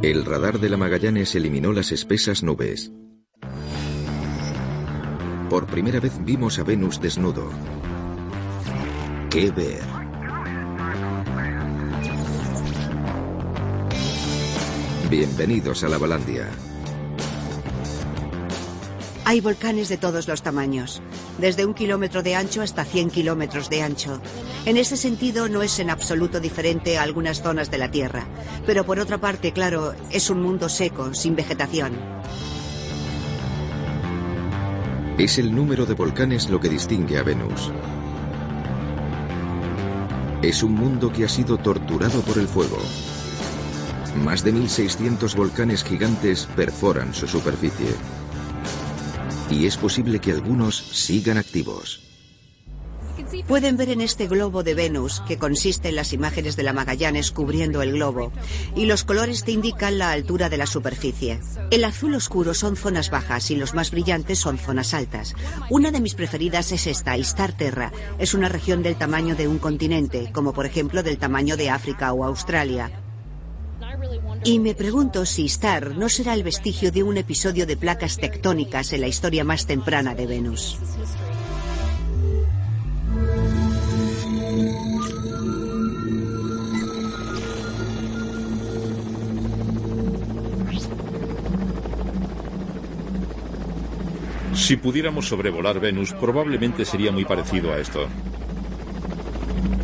El 0.02 0.24
radar 0.24 0.58
de 0.58 0.70
la 0.70 0.78
Magallanes 0.78 1.34
eliminó 1.34 1.74
las 1.74 1.92
espesas 1.92 2.42
nubes. 2.42 2.90
Por 5.50 5.66
primera 5.66 6.00
vez 6.00 6.24
vimos 6.24 6.58
a 6.58 6.64
Venus 6.64 7.02
desnudo. 7.02 7.50
¿Qué 9.28 9.50
ver? 9.50 9.82
Bienvenidos 15.10 15.84
a 15.84 15.90
la 15.90 15.98
Balandia. 15.98 16.48
Hay 19.30 19.40
volcanes 19.40 19.88
de 19.88 19.96
todos 19.96 20.26
los 20.26 20.42
tamaños, 20.42 21.00
desde 21.38 21.64
un 21.64 21.72
kilómetro 21.72 22.24
de 22.24 22.34
ancho 22.34 22.62
hasta 22.62 22.84
100 22.84 23.10
kilómetros 23.10 23.70
de 23.70 23.80
ancho. 23.80 24.20
En 24.66 24.76
ese 24.76 24.96
sentido 24.96 25.48
no 25.48 25.62
es 25.62 25.78
en 25.78 25.88
absoluto 25.88 26.40
diferente 26.40 26.98
a 26.98 27.04
algunas 27.04 27.40
zonas 27.40 27.70
de 27.70 27.78
la 27.78 27.92
Tierra, 27.92 28.26
pero 28.66 28.84
por 28.84 28.98
otra 28.98 29.18
parte, 29.18 29.52
claro, 29.52 29.94
es 30.10 30.30
un 30.30 30.42
mundo 30.42 30.68
seco, 30.68 31.14
sin 31.14 31.36
vegetación. 31.36 31.92
Es 35.16 35.38
el 35.38 35.54
número 35.54 35.86
de 35.86 35.94
volcanes 35.94 36.50
lo 36.50 36.58
que 36.58 36.68
distingue 36.68 37.16
a 37.16 37.22
Venus. 37.22 37.70
Es 40.42 40.64
un 40.64 40.72
mundo 40.72 41.12
que 41.12 41.24
ha 41.26 41.28
sido 41.28 41.56
torturado 41.56 42.20
por 42.22 42.36
el 42.36 42.48
fuego. 42.48 42.78
Más 44.24 44.42
de 44.42 44.52
1.600 44.52 45.36
volcanes 45.36 45.84
gigantes 45.84 46.48
perforan 46.56 47.14
su 47.14 47.28
superficie. 47.28 47.94
Y 49.50 49.66
es 49.66 49.76
posible 49.76 50.20
que 50.20 50.32
algunos 50.32 50.76
sigan 50.76 51.36
activos. 51.36 52.10
Pueden 53.46 53.76
ver 53.76 53.90
en 53.90 54.00
este 54.00 54.28
globo 54.28 54.62
de 54.62 54.74
Venus, 54.74 55.22
que 55.26 55.38
consiste 55.38 55.88
en 55.88 55.96
las 55.96 56.12
imágenes 56.12 56.56
de 56.56 56.62
la 56.62 56.72
Magallanes 56.72 57.30
cubriendo 57.30 57.82
el 57.82 57.92
globo, 57.92 58.32
y 58.74 58.86
los 58.86 59.04
colores 59.04 59.44
te 59.44 59.52
indican 59.52 59.98
la 59.98 60.12
altura 60.12 60.48
de 60.48 60.56
la 60.56 60.66
superficie. 60.66 61.40
El 61.70 61.84
azul 61.84 62.14
oscuro 62.14 62.54
son 62.54 62.76
zonas 62.76 63.10
bajas 63.10 63.50
y 63.50 63.56
los 63.56 63.74
más 63.74 63.90
brillantes 63.90 64.38
son 64.38 64.58
zonas 64.58 64.94
altas. 64.94 65.34
Una 65.68 65.90
de 65.90 66.00
mis 66.00 66.14
preferidas 66.14 66.72
es 66.72 66.86
esta, 66.86 67.16
Istar 67.16 67.52
Terra. 67.52 67.92
Es 68.18 68.34
una 68.34 68.48
región 68.48 68.82
del 68.82 68.96
tamaño 68.96 69.34
de 69.36 69.48
un 69.48 69.58
continente, 69.58 70.30
como 70.32 70.52
por 70.52 70.66
ejemplo 70.66 71.02
del 71.02 71.18
tamaño 71.18 71.56
de 71.56 71.70
África 71.70 72.12
o 72.12 72.24
Australia. 72.24 72.90
Y 74.42 74.58
me 74.58 74.74
pregunto 74.74 75.26
si 75.26 75.46
Star 75.46 75.96
no 75.96 76.08
será 76.08 76.32
el 76.32 76.42
vestigio 76.42 76.90
de 76.90 77.02
un 77.02 77.18
episodio 77.18 77.66
de 77.66 77.76
placas 77.76 78.16
tectónicas 78.16 78.92
en 78.94 79.02
la 79.02 79.08
historia 79.08 79.44
más 79.44 79.66
temprana 79.66 80.14
de 80.14 80.26
Venus. 80.26 80.78
Si 94.54 94.76
pudiéramos 94.76 95.28
sobrevolar 95.28 95.80
Venus, 95.80 96.12
probablemente 96.12 96.84
sería 96.84 97.12
muy 97.12 97.24
parecido 97.24 97.72
a 97.72 97.78
esto. 97.78 98.06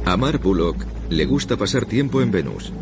A 0.05 0.17
Mark 0.17 0.41
Bullock 0.41 0.87
le 1.11 1.27
gusta 1.27 1.57
pasar 1.57 1.87
tiempo 1.87 2.23
en 2.23 2.31
Venus, 2.31 2.73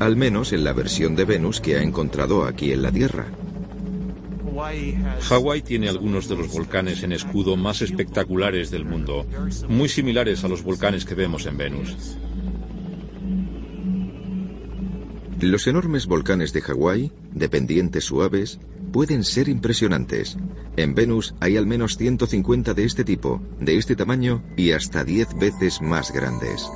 al 0.00 0.16
menos 0.16 0.52
en 0.52 0.64
la 0.64 0.72
versión 0.72 1.14
de 1.14 1.24
Venus 1.24 1.60
que 1.60 1.76
ha 1.76 1.82
encontrado 1.82 2.44
aquí 2.44 2.72
en 2.72 2.82
la 2.82 2.90
Tierra. 2.90 3.26
Hawái 5.20 5.62
tiene 5.62 5.88
algunos 5.88 6.28
de 6.28 6.36
los 6.36 6.52
volcanes 6.52 7.02
en 7.02 7.12
escudo 7.12 7.56
más 7.56 7.82
espectaculares 7.82 8.70
del 8.70 8.84
mundo, 8.84 9.26
muy 9.68 9.88
similares 9.88 10.42
a 10.42 10.48
los 10.48 10.62
volcanes 10.62 11.04
que 11.04 11.14
vemos 11.14 11.46
en 11.46 11.56
Venus. 11.56 12.16
Los 15.40 15.66
enormes 15.66 16.06
volcanes 16.06 16.52
de 16.52 16.60
Hawái, 16.60 17.12
de 17.32 17.48
pendientes 17.48 18.04
suaves, 18.04 18.58
pueden 18.92 19.24
ser 19.24 19.48
impresionantes. 19.48 20.36
En 20.76 20.94
Venus 20.94 21.34
hay 21.40 21.56
al 21.56 21.66
menos 21.66 21.96
150 21.96 22.74
de 22.74 22.84
este 22.84 23.04
tipo, 23.04 23.40
de 23.58 23.76
este 23.76 23.96
tamaño 23.96 24.42
y 24.56 24.72
hasta 24.72 25.04
10 25.04 25.38
veces 25.38 25.80
más 25.80 26.12
grandes. 26.12 26.68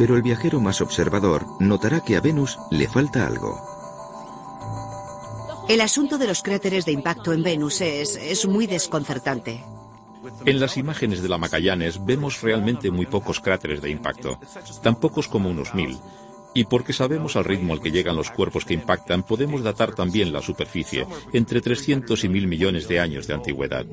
Pero 0.00 0.16
el 0.16 0.22
viajero 0.22 0.60
más 0.60 0.80
observador 0.80 1.44
notará 1.60 2.00
que 2.00 2.16
a 2.16 2.22
Venus 2.22 2.58
le 2.70 2.88
falta 2.88 3.26
algo. 3.26 3.60
El 5.68 5.82
asunto 5.82 6.16
de 6.16 6.26
los 6.26 6.40
cráteres 6.40 6.86
de 6.86 6.92
impacto 6.92 7.34
en 7.34 7.42
Venus 7.42 7.82
es, 7.82 8.16
es 8.16 8.46
muy 8.46 8.66
desconcertante. 8.66 9.62
En 10.46 10.58
las 10.58 10.78
imágenes 10.78 11.20
de 11.20 11.28
la 11.28 11.36
Magallanes 11.36 12.02
vemos 12.02 12.40
realmente 12.40 12.90
muy 12.90 13.04
pocos 13.04 13.40
cráteres 13.40 13.82
de 13.82 13.90
impacto, 13.90 14.40
tan 14.82 14.96
pocos 14.96 15.28
como 15.28 15.50
unos 15.50 15.74
mil. 15.74 15.98
Y 16.54 16.64
porque 16.64 16.94
sabemos 16.94 17.36
al 17.36 17.44
ritmo 17.44 17.74
al 17.74 17.82
que 17.82 17.90
llegan 17.90 18.16
los 18.16 18.30
cuerpos 18.30 18.64
que 18.64 18.72
impactan, 18.72 19.22
podemos 19.22 19.62
datar 19.62 19.94
también 19.94 20.32
la 20.32 20.40
superficie, 20.40 21.06
entre 21.34 21.60
300 21.60 22.24
y 22.24 22.28
mil 22.30 22.46
millones 22.46 22.88
de 22.88 23.00
años 23.00 23.26
de 23.26 23.34
antigüedad. 23.34 23.84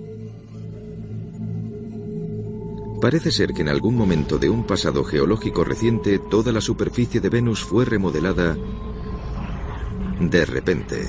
Parece 3.02 3.32
ser 3.32 3.54
que 3.54 3.62
en 3.62 3.70
algún 3.70 3.96
momento 3.96 4.40
de 4.40 4.50
un 4.50 4.66
pasado 4.66 5.04
geológico 5.04 5.64
reciente 5.64 6.18
toda 6.18 6.52
la 6.52 6.62
superficie 6.62 7.22
de 7.22 7.30
Venus 7.30 7.64
fue 7.64 7.86
remodelada 7.86 8.58
de 10.20 10.46
repente. 10.46 11.08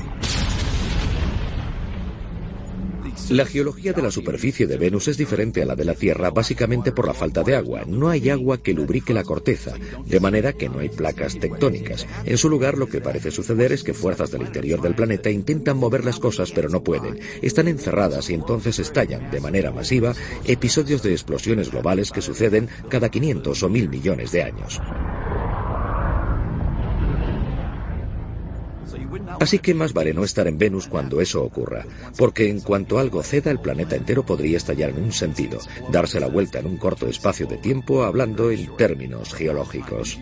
La 3.31 3.45
geología 3.45 3.93
de 3.93 4.01
la 4.01 4.11
superficie 4.11 4.67
de 4.67 4.79
Venus 4.79 5.07
es 5.07 5.19
diferente 5.19 5.61
a 5.61 5.67
la 5.67 5.77
de 5.77 5.85
la 5.85 5.95
Tierra 5.95 6.31
básicamente 6.31 6.93
por 6.93 7.07
la 7.07 7.12
falta 7.12 7.43
de 7.43 7.57
agua. 7.57 7.83
No 7.87 8.09
hay 8.09 8.31
agua 8.31 8.62
que 8.62 8.73
lubrique 8.73 9.12
la 9.12 9.23
corteza, 9.23 9.75
de 10.07 10.19
manera 10.19 10.55
que 10.55 10.71
no 10.71 10.79
hay 10.79 10.88
placas 10.88 11.38
tectónicas. 11.38 12.07
En 12.25 12.38
su 12.38 12.49
lugar, 12.49 12.79
lo 12.79 12.87
que 12.87 13.03
parece 13.03 13.31
suceder 13.31 13.73
es 13.73 13.85
que 13.85 13.93
fuerzas 13.93 14.31
del 14.31 14.43
interior 14.43 14.81
del 14.81 14.95
planeta 14.95 15.29
intentan 15.29 15.77
mover 15.77 16.07
las 16.07 16.19
cosas 16.19 16.53
pero 16.53 16.71
no 16.71 16.83
pueden. 16.83 17.21
Están 17.43 17.69
encerradas 17.69 18.31
y 18.31 18.35
entonces 18.35 18.79
estallan 18.79 19.31
de 19.31 19.41
manera 19.41 19.73
masiva 19.73 20.14
episodios 20.47 21.03
de 21.03 21.12
explosiones 21.12 21.71
globales 21.71 22.11
que 22.11 22.23
suceden 22.23 22.69
cada 22.88 23.11
500 23.11 23.62
o 23.62 23.69
1000 23.69 23.88
millones 23.91 24.33
de 24.33 24.43
años. 24.43 24.81
Así 29.40 29.58
que 29.58 29.74
más 29.74 29.92
vale 29.92 30.14
no 30.14 30.24
estar 30.24 30.46
en 30.46 30.58
Venus 30.58 30.87
cuando 30.87 31.20
eso 31.20 31.42
ocurra, 31.42 31.84
porque 32.16 32.50
en 32.50 32.61
cuanto 32.61 32.98
algo 32.98 33.22
ceda 33.22 33.50
el 33.50 33.61
planeta 33.61 33.96
entero 33.96 34.24
podría 34.24 34.56
estallar 34.56 34.90
en 34.90 35.02
un 35.02 35.12
sentido, 35.12 35.58
darse 35.90 36.20
la 36.20 36.28
vuelta 36.28 36.58
en 36.58 36.66
un 36.66 36.76
corto 36.76 37.06
espacio 37.06 37.46
de 37.46 37.58
tiempo 37.58 38.04
hablando 38.04 38.50
en 38.50 38.74
términos 38.76 39.34
geológicos. 39.34 40.18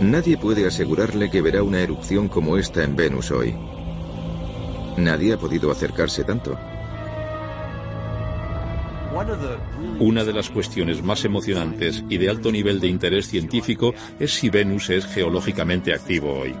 Nadie 0.00 0.36
puede 0.36 0.66
asegurarle 0.66 1.30
que 1.30 1.40
verá 1.40 1.62
una 1.62 1.80
erupción 1.80 2.28
como 2.28 2.58
esta 2.58 2.84
en 2.84 2.96
Venus 2.96 3.30
hoy. 3.30 3.54
Nadie 4.98 5.32
ha 5.32 5.38
podido 5.38 5.70
acercarse 5.70 6.24
tanto. 6.24 6.58
Una 9.98 10.24
de 10.24 10.32
las 10.32 10.50
cuestiones 10.50 11.02
más 11.02 11.24
emocionantes 11.24 12.04
y 12.10 12.18
de 12.18 12.28
alto 12.28 12.52
nivel 12.52 12.80
de 12.80 12.88
interés 12.88 13.28
científico 13.28 13.94
es 14.20 14.34
si 14.34 14.50
Venus 14.50 14.90
es 14.90 15.06
geológicamente 15.06 15.94
activo 15.94 16.32
hoy. 16.40 16.54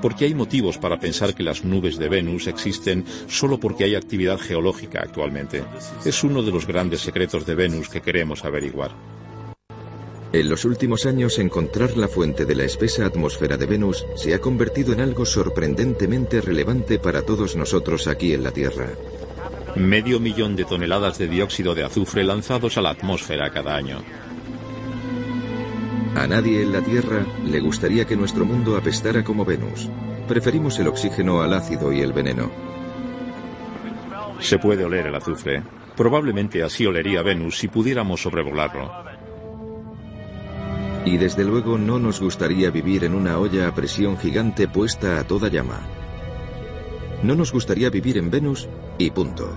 Porque 0.00 0.26
hay 0.26 0.34
motivos 0.34 0.78
para 0.78 1.00
pensar 1.00 1.34
que 1.34 1.42
las 1.42 1.64
nubes 1.64 1.96
de 1.96 2.08
Venus 2.08 2.46
existen 2.46 3.04
solo 3.26 3.58
porque 3.58 3.84
hay 3.84 3.94
actividad 3.96 4.38
geológica 4.38 5.00
actualmente. 5.00 5.64
Es 6.04 6.22
uno 6.22 6.42
de 6.42 6.52
los 6.52 6.66
grandes 6.66 7.00
secretos 7.00 7.44
de 7.44 7.54
Venus 7.54 7.88
que 7.88 8.02
queremos 8.02 8.44
averiguar. 8.44 8.92
En 10.32 10.48
los 10.48 10.64
últimos 10.64 11.06
años, 11.06 11.38
encontrar 11.38 11.96
la 11.96 12.08
fuente 12.08 12.44
de 12.44 12.54
la 12.54 12.64
espesa 12.64 13.06
atmósfera 13.06 13.56
de 13.56 13.66
Venus 13.66 14.04
se 14.16 14.34
ha 14.34 14.40
convertido 14.40 14.92
en 14.92 15.00
algo 15.00 15.24
sorprendentemente 15.24 16.40
relevante 16.40 16.98
para 16.98 17.22
todos 17.22 17.56
nosotros 17.56 18.06
aquí 18.06 18.32
en 18.34 18.42
la 18.42 18.50
Tierra. 18.50 18.90
Medio 19.76 20.20
millón 20.20 20.54
de 20.54 20.64
toneladas 20.64 21.18
de 21.18 21.26
dióxido 21.26 21.74
de 21.74 21.82
azufre 21.82 22.22
lanzados 22.22 22.78
a 22.78 22.82
la 22.82 22.90
atmósfera 22.90 23.50
cada 23.50 23.74
año. 23.74 23.98
A 26.14 26.28
nadie 26.28 26.62
en 26.62 26.72
la 26.72 26.80
Tierra 26.80 27.26
le 27.44 27.58
gustaría 27.58 28.04
que 28.04 28.14
nuestro 28.14 28.44
mundo 28.44 28.76
apestara 28.76 29.24
como 29.24 29.44
Venus. 29.44 29.90
Preferimos 30.28 30.78
el 30.78 30.86
oxígeno 30.86 31.42
al 31.42 31.54
ácido 31.54 31.92
y 31.92 32.02
el 32.02 32.12
veneno. 32.12 32.52
Se 34.38 34.58
puede 34.58 34.84
oler 34.84 35.08
el 35.08 35.14
azufre. 35.16 35.64
Probablemente 35.96 36.62
así 36.62 36.86
olería 36.86 37.22
Venus 37.22 37.58
si 37.58 37.66
pudiéramos 37.66 38.22
sobrevolarlo. 38.22 38.92
Y 41.04 41.16
desde 41.16 41.44
luego 41.44 41.78
no 41.78 41.98
nos 41.98 42.20
gustaría 42.20 42.70
vivir 42.70 43.02
en 43.02 43.14
una 43.14 43.38
olla 43.38 43.66
a 43.66 43.74
presión 43.74 44.18
gigante 44.18 44.68
puesta 44.68 45.18
a 45.18 45.24
toda 45.24 45.48
llama. 45.48 45.80
No 47.24 47.34
nos 47.34 47.52
gustaría 47.52 47.90
vivir 47.90 48.18
en 48.18 48.30
Venus 48.30 48.68
y 48.98 49.10
punto. 49.10 49.50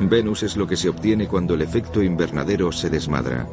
Venus 0.00 0.42
es 0.42 0.56
lo 0.56 0.66
que 0.66 0.76
se 0.76 0.88
obtiene 0.88 1.28
cuando 1.28 1.54
el 1.54 1.62
efecto 1.62 2.02
invernadero 2.02 2.72
se 2.72 2.90
desmadra. 2.90 3.46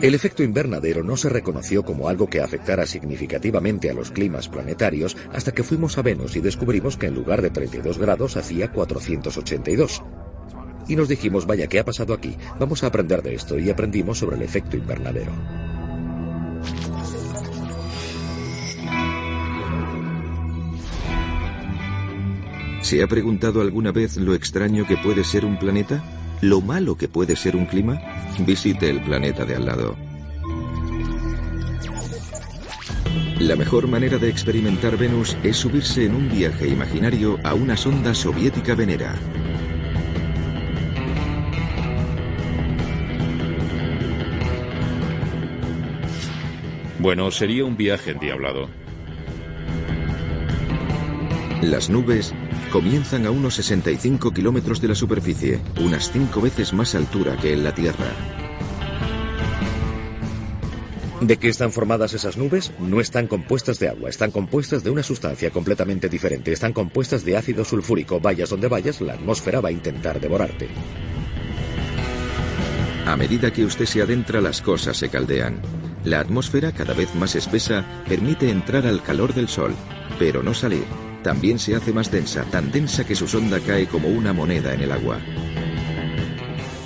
El 0.00 0.14
efecto 0.14 0.44
invernadero 0.44 1.02
no 1.02 1.16
se 1.16 1.28
reconoció 1.28 1.84
como 1.84 2.08
algo 2.08 2.28
que 2.28 2.40
afectara 2.40 2.86
significativamente 2.86 3.90
a 3.90 3.94
los 3.94 4.12
climas 4.12 4.48
planetarios 4.48 5.16
hasta 5.32 5.50
que 5.50 5.64
fuimos 5.64 5.98
a 5.98 6.02
Venus 6.02 6.36
y 6.36 6.40
descubrimos 6.40 6.96
que 6.96 7.06
en 7.06 7.16
lugar 7.16 7.42
de 7.42 7.50
32 7.50 7.98
grados 7.98 8.36
hacía 8.36 8.70
482. 8.70 10.02
Y 10.86 10.94
nos 10.94 11.08
dijimos, 11.08 11.46
vaya, 11.46 11.66
¿qué 11.66 11.80
ha 11.80 11.84
pasado 11.84 12.14
aquí? 12.14 12.36
Vamos 12.60 12.84
a 12.84 12.86
aprender 12.86 13.22
de 13.22 13.34
esto 13.34 13.58
y 13.58 13.70
aprendimos 13.70 14.18
sobre 14.18 14.36
el 14.36 14.42
efecto 14.42 14.76
invernadero. 14.76 15.32
¿Se 22.88 23.02
ha 23.02 23.06
preguntado 23.06 23.60
alguna 23.60 23.92
vez 23.92 24.16
lo 24.16 24.32
extraño 24.32 24.86
que 24.86 24.96
puede 24.96 25.22
ser 25.22 25.44
un 25.44 25.58
planeta? 25.58 26.02
¿Lo 26.40 26.62
malo 26.62 26.96
que 26.96 27.06
puede 27.06 27.36
ser 27.36 27.54
un 27.54 27.66
clima? 27.66 28.00
Visite 28.46 28.88
el 28.88 29.02
planeta 29.02 29.44
de 29.44 29.56
al 29.56 29.66
lado. 29.66 29.94
La 33.40 33.56
mejor 33.56 33.88
manera 33.88 34.16
de 34.16 34.30
experimentar 34.30 34.96
Venus 34.96 35.36
es 35.42 35.58
subirse 35.58 36.06
en 36.06 36.14
un 36.14 36.30
viaje 36.30 36.66
imaginario 36.66 37.36
a 37.44 37.52
una 37.52 37.76
sonda 37.76 38.14
soviética 38.14 38.74
venera. 38.74 39.14
Bueno, 46.98 47.30
sería 47.30 47.66
un 47.66 47.76
viaje 47.76 48.12
endiablado. 48.12 48.70
Las 51.60 51.90
nubes 51.90 52.32
comienzan 52.68 53.26
a 53.26 53.30
unos 53.30 53.54
65 53.54 54.32
kilómetros 54.32 54.80
de 54.80 54.88
la 54.88 54.94
superficie, 54.94 55.60
unas 55.80 56.10
cinco 56.10 56.40
veces 56.40 56.72
más 56.72 56.94
altura 56.94 57.36
que 57.36 57.52
en 57.52 57.64
la 57.64 57.74
Tierra. 57.74 58.06
¿De 61.20 61.36
qué 61.36 61.48
están 61.48 61.72
formadas 61.72 62.14
esas 62.14 62.36
nubes? 62.36 62.72
No 62.78 63.00
están 63.00 63.26
compuestas 63.26 63.80
de 63.80 63.88
agua, 63.88 64.08
están 64.08 64.30
compuestas 64.30 64.84
de 64.84 64.90
una 64.90 65.02
sustancia 65.02 65.50
completamente 65.50 66.08
diferente, 66.08 66.52
están 66.52 66.72
compuestas 66.72 67.24
de 67.24 67.36
ácido 67.36 67.64
sulfúrico. 67.64 68.20
Vayas 68.20 68.50
donde 68.50 68.68
vayas, 68.68 69.00
la 69.00 69.14
atmósfera 69.14 69.60
va 69.60 69.70
a 69.70 69.72
intentar 69.72 70.20
devorarte. 70.20 70.68
A 73.04 73.16
medida 73.16 73.52
que 73.52 73.64
usted 73.64 73.86
se 73.86 74.02
adentra, 74.02 74.40
las 74.40 74.62
cosas 74.62 74.96
se 74.96 75.08
caldean. 75.08 75.60
La 76.04 76.20
atmósfera, 76.20 76.70
cada 76.70 76.94
vez 76.94 77.12
más 77.16 77.34
espesa, 77.34 77.84
permite 78.08 78.50
entrar 78.50 78.86
al 78.86 79.02
calor 79.02 79.34
del 79.34 79.48
Sol, 79.48 79.74
pero 80.20 80.44
no 80.44 80.54
salir. 80.54 81.07
También 81.22 81.58
se 81.58 81.74
hace 81.74 81.92
más 81.92 82.10
densa, 82.10 82.44
tan 82.44 82.70
densa 82.70 83.04
que 83.04 83.14
su 83.14 83.26
sonda 83.26 83.60
cae 83.60 83.86
como 83.86 84.08
una 84.08 84.32
moneda 84.32 84.72
en 84.74 84.82
el 84.82 84.92
agua. 84.92 85.20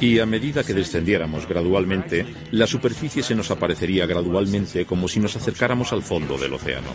Y 0.00 0.18
a 0.18 0.26
medida 0.26 0.64
que 0.64 0.74
descendiéramos 0.74 1.46
gradualmente, 1.46 2.26
la 2.50 2.66
superficie 2.66 3.22
se 3.22 3.34
nos 3.34 3.50
aparecería 3.50 4.06
gradualmente 4.06 4.84
como 4.84 5.06
si 5.06 5.20
nos 5.20 5.36
acercáramos 5.36 5.92
al 5.92 6.02
fondo 6.02 6.36
del 6.38 6.54
océano. 6.54 6.88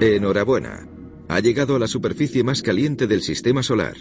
Enhorabuena. 0.00 0.86
Ha 1.28 1.40
llegado 1.40 1.76
a 1.76 1.78
la 1.78 1.86
superficie 1.86 2.42
más 2.42 2.62
caliente 2.62 3.06
del 3.06 3.22
sistema 3.22 3.62
solar. 3.62 3.96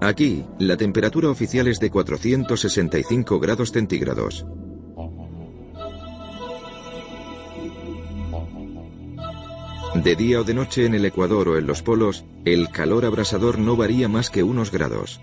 Aquí, 0.00 0.44
la 0.58 0.76
temperatura 0.76 1.28
oficial 1.28 1.66
es 1.66 1.80
de 1.80 1.90
465 1.90 3.40
grados 3.40 3.72
centígrados. 3.72 4.46
De 9.94 10.14
día 10.14 10.40
o 10.40 10.44
de 10.44 10.54
noche 10.54 10.86
en 10.86 10.94
el 10.94 11.04
Ecuador 11.04 11.48
o 11.48 11.58
en 11.58 11.66
los 11.66 11.82
polos, 11.82 12.24
el 12.44 12.68
calor 12.70 13.04
abrasador 13.04 13.58
no 13.58 13.74
varía 13.74 14.08
más 14.08 14.30
que 14.30 14.44
unos 14.44 14.70
grados. 14.70 15.20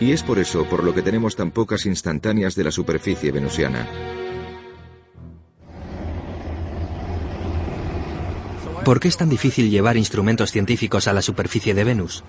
Y 0.00 0.12
es 0.12 0.22
por 0.22 0.38
eso 0.38 0.64
por 0.68 0.82
lo 0.82 0.94
que 0.94 1.02
tenemos 1.02 1.36
tan 1.36 1.52
pocas 1.52 1.86
instantáneas 1.86 2.56
de 2.56 2.64
la 2.64 2.72
superficie 2.72 3.30
venusiana. 3.30 3.86
¿Por 8.84 8.98
qué 8.98 9.08
es 9.08 9.16
tan 9.16 9.28
difícil 9.28 9.70
llevar 9.70 9.96
instrumentos 9.96 10.50
científicos 10.50 11.06
a 11.06 11.12
la 11.12 11.22
superficie 11.22 11.74
de 11.74 11.84
Venus? 11.84 12.24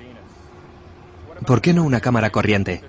¿Por 1.46 1.62
qué 1.62 1.74
no 1.74 1.84
una 1.84 2.02
cámara 2.02 2.30
corriente? 2.30 2.82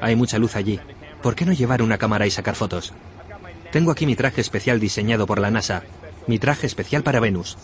Hay 0.00 0.14
mucha 0.14 0.38
luz 0.38 0.54
allí. 0.54 0.80
¿Por 1.20 1.34
qué 1.34 1.44
no 1.44 1.52
llevar 1.52 1.82
una 1.82 1.98
cámara 1.98 2.26
y 2.26 2.30
sacar 2.30 2.54
fotos? 2.54 2.92
Tengo 3.72 3.90
aquí 3.90 4.06
mi 4.06 4.14
traje 4.14 4.40
especial 4.40 4.78
diseñado 4.78 5.26
por 5.26 5.40
la 5.40 5.50
NASA. 5.50 5.82
Mi 6.28 6.38
traje 6.38 6.66
especial 6.66 7.02
para 7.02 7.20
Venus. 7.20 7.58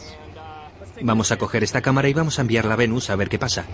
Vamos 1.01 1.31
a 1.31 1.39
coger 1.39 1.63
esta 1.63 1.81
cámara 1.81 2.09
y 2.09 2.15
vamos 2.15 2.39
a 2.39 2.43
enviarla 2.43 2.75
a 2.75 2.77
Venus 2.77 3.09
a 3.09 3.17
ver 3.17 3.29
qué 3.29 3.39
pasa. 3.39 3.65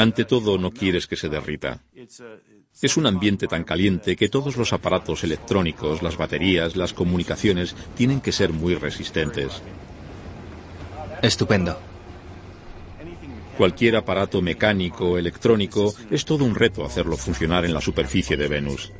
Ante 0.00 0.24
todo, 0.24 0.56
no 0.56 0.70
quieres 0.70 1.06
que 1.06 1.14
se 1.14 1.28
derrita. 1.28 1.82
Es 2.80 2.96
un 2.96 3.06
ambiente 3.06 3.46
tan 3.46 3.64
caliente 3.64 4.16
que 4.16 4.30
todos 4.30 4.56
los 4.56 4.72
aparatos 4.72 5.24
electrónicos, 5.24 6.02
las 6.02 6.16
baterías, 6.16 6.74
las 6.74 6.94
comunicaciones 6.94 7.76
tienen 7.96 8.22
que 8.22 8.32
ser 8.32 8.50
muy 8.50 8.76
resistentes. 8.76 9.60
Estupendo. 11.20 11.78
Cualquier 13.58 13.96
aparato 13.96 14.40
mecánico 14.40 15.10
o 15.10 15.18
electrónico 15.18 15.92
es 16.10 16.24
todo 16.24 16.46
un 16.46 16.54
reto 16.54 16.82
hacerlo 16.82 17.18
funcionar 17.18 17.66
en 17.66 17.74
la 17.74 17.82
superficie 17.82 18.38
de 18.38 18.48
Venus. 18.48 18.90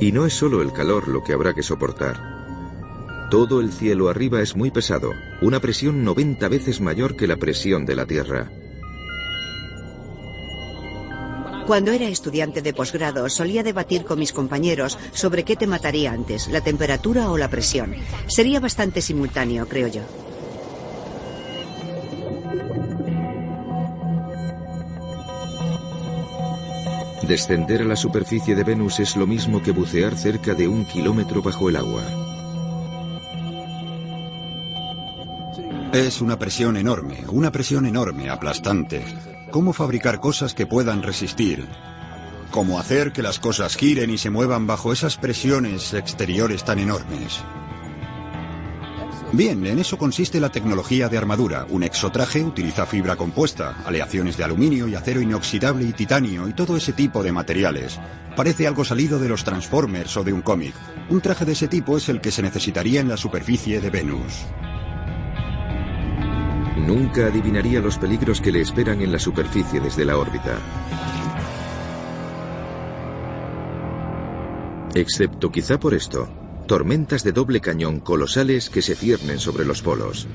Y 0.00 0.10
no 0.10 0.26
es 0.26 0.32
solo 0.32 0.60
el 0.60 0.72
calor 0.72 1.06
lo 1.06 1.22
que 1.22 1.34
habrá 1.34 1.54
que 1.54 1.62
soportar. 1.62 2.35
Todo 3.30 3.60
el 3.60 3.72
cielo 3.72 4.08
arriba 4.08 4.40
es 4.40 4.54
muy 4.54 4.70
pesado, 4.70 5.12
una 5.42 5.58
presión 5.58 6.04
90 6.04 6.48
veces 6.48 6.80
mayor 6.80 7.16
que 7.16 7.26
la 7.26 7.36
presión 7.36 7.84
de 7.84 7.96
la 7.96 8.06
Tierra. 8.06 8.52
Cuando 11.66 11.90
era 11.90 12.06
estudiante 12.06 12.62
de 12.62 12.72
posgrado 12.72 13.28
solía 13.28 13.64
debatir 13.64 14.04
con 14.04 14.20
mis 14.20 14.32
compañeros 14.32 14.96
sobre 15.12 15.42
qué 15.42 15.56
te 15.56 15.66
mataría 15.66 16.12
antes, 16.12 16.46
la 16.46 16.60
temperatura 16.60 17.28
o 17.32 17.36
la 17.36 17.50
presión. 17.50 17.96
Sería 18.28 18.60
bastante 18.60 19.02
simultáneo, 19.02 19.66
creo 19.66 19.88
yo. 19.88 20.02
Descender 27.26 27.82
a 27.82 27.86
la 27.86 27.96
superficie 27.96 28.54
de 28.54 28.62
Venus 28.62 29.00
es 29.00 29.16
lo 29.16 29.26
mismo 29.26 29.60
que 29.60 29.72
bucear 29.72 30.16
cerca 30.16 30.54
de 30.54 30.68
un 30.68 30.84
kilómetro 30.84 31.42
bajo 31.42 31.68
el 31.68 31.74
agua. 31.74 32.25
Es 35.96 36.20
una 36.20 36.38
presión 36.38 36.76
enorme, 36.76 37.24
una 37.28 37.50
presión 37.50 37.86
enorme, 37.86 38.28
aplastante. 38.28 39.02
¿Cómo 39.50 39.72
fabricar 39.72 40.20
cosas 40.20 40.52
que 40.52 40.66
puedan 40.66 41.02
resistir? 41.02 41.66
¿Cómo 42.50 42.78
hacer 42.78 43.12
que 43.12 43.22
las 43.22 43.38
cosas 43.38 43.76
giren 43.76 44.10
y 44.10 44.18
se 44.18 44.28
muevan 44.28 44.66
bajo 44.66 44.92
esas 44.92 45.16
presiones 45.16 45.94
exteriores 45.94 46.66
tan 46.66 46.80
enormes? 46.80 47.40
Bien, 49.32 49.64
en 49.64 49.78
eso 49.78 49.96
consiste 49.96 50.38
la 50.38 50.50
tecnología 50.50 51.08
de 51.08 51.16
armadura. 51.16 51.66
Un 51.70 51.82
exotraje 51.82 52.44
utiliza 52.44 52.84
fibra 52.84 53.16
compuesta, 53.16 53.82
aleaciones 53.86 54.36
de 54.36 54.44
aluminio 54.44 54.86
y 54.88 54.94
acero 54.94 55.22
inoxidable 55.22 55.86
y 55.86 55.94
titanio 55.94 56.46
y 56.46 56.52
todo 56.52 56.76
ese 56.76 56.92
tipo 56.92 57.22
de 57.22 57.32
materiales. 57.32 57.98
Parece 58.36 58.66
algo 58.66 58.84
salido 58.84 59.18
de 59.18 59.30
los 59.30 59.44
Transformers 59.44 60.14
o 60.18 60.24
de 60.24 60.34
un 60.34 60.42
cómic. 60.42 60.74
Un 61.08 61.22
traje 61.22 61.46
de 61.46 61.52
ese 61.52 61.68
tipo 61.68 61.96
es 61.96 62.10
el 62.10 62.20
que 62.20 62.32
se 62.32 62.42
necesitaría 62.42 63.00
en 63.00 63.08
la 63.08 63.16
superficie 63.16 63.80
de 63.80 63.88
Venus. 63.88 64.44
Nunca 66.76 67.26
adivinaría 67.26 67.80
los 67.80 67.98
peligros 67.98 68.40
que 68.40 68.52
le 68.52 68.60
esperan 68.60 69.00
en 69.00 69.10
la 69.10 69.18
superficie 69.18 69.80
desde 69.80 70.04
la 70.04 70.18
órbita. 70.18 70.58
Excepto 74.94 75.50
quizá 75.50 75.78
por 75.78 75.94
esto, 75.94 76.28
tormentas 76.66 77.22
de 77.22 77.32
doble 77.32 77.60
cañón 77.60 78.00
colosales 78.00 78.70
que 78.70 78.82
se 78.82 78.94
ciernen 78.94 79.38
sobre 79.38 79.64
los 79.64 79.82
polos. 79.82 80.26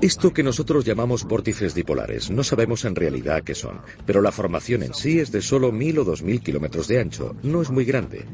Esto 0.00 0.32
que 0.32 0.42
nosotros 0.42 0.84
llamamos 0.84 1.24
vórtices 1.24 1.74
dipolares, 1.74 2.30
no 2.30 2.44
sabemos 2.44 2.84
en 2.84 2.94
realidad 2.94 3.42
qué 3.42 3.54
son, 3.54 3.80
pero 4.04 4.20
la 4.20 4.32
formación 4.32 4.82
en 4.82 4.92
sí 4.92 5.18
es 5.18 5.32
de 5.32 5.40
solo 5.40 5.72
mil 5.72 5.98
o 5.98 6.04
dos 6.04 6.22
mil 6.22 6.40
kilómetros 6.40 6.88
de 6.88 7.00
ancho, 7.00 7.34
no 7.42 7.62
es 7.62 7.70
muy 7.70 7.84
grande. 7.84 8.24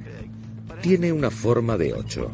Tiene 0.83 1.13
una 1.13 1.31
forma 1.31 1.77
de 1.77 1.95
ocho. 1.95 2.31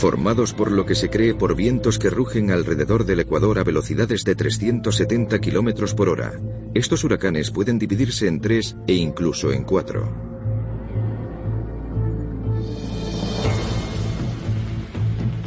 Formados 0.00 0.54
por 0.54 0.72
lo 0.72 0.86
que 0.86 0.94
se 0.94 1.10
cree 1.10 1.34
por 1.34 1.54
vientos 1.54 1.98
que 1.98 2.08
rugen 2.08 2.50
alrededor 2.52 3.04
del 3.04 3.20
Ecuador 3.20 3.58
a 3.58 3.64
velocidades 3.64 4.24
de 4.24 4.34
370 4.34 5.38
kilómetros 5.42 5.92
por 5.92 6.08
hora, 6.08 6.40
estos 6.72 7.04
huracanes 7.04 7.50
pueden 7.50 7.78
dividirse 7.78 8.26
en 8.26 8.40
tres 8.40 8.78
e 8.86 8.94
incluso 8.94 9.52
en 9.52 9.62
cuatro. 9.62 10.10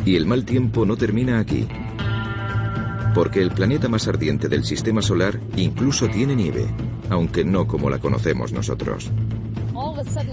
Y 0.05 0.15
el 0.15 0.27
mal 0.27 0.45
tiempo 0.45 0.85
no 0.85 0.97
termina 0.97 1.39
aquí. 1.39 1.67
Porque 3.15 3.41
el 3.41 3.49
planeta 3.49 3.89
más 3.89 4.07
ardiente 4.07 4.49
del 4.49 4.65
sistema 4.65 5.01
solar 5.01 5.39
incluso 5.55 6.07
tiene 6.09 6.35
nieve, 6.35 6.67
aunque 7.09 7.43
no 7.43 7.65
como 7.65 7.89
la 7.89 7.97
conocemos 7.97 8.53
nosotros. 8.53 9.09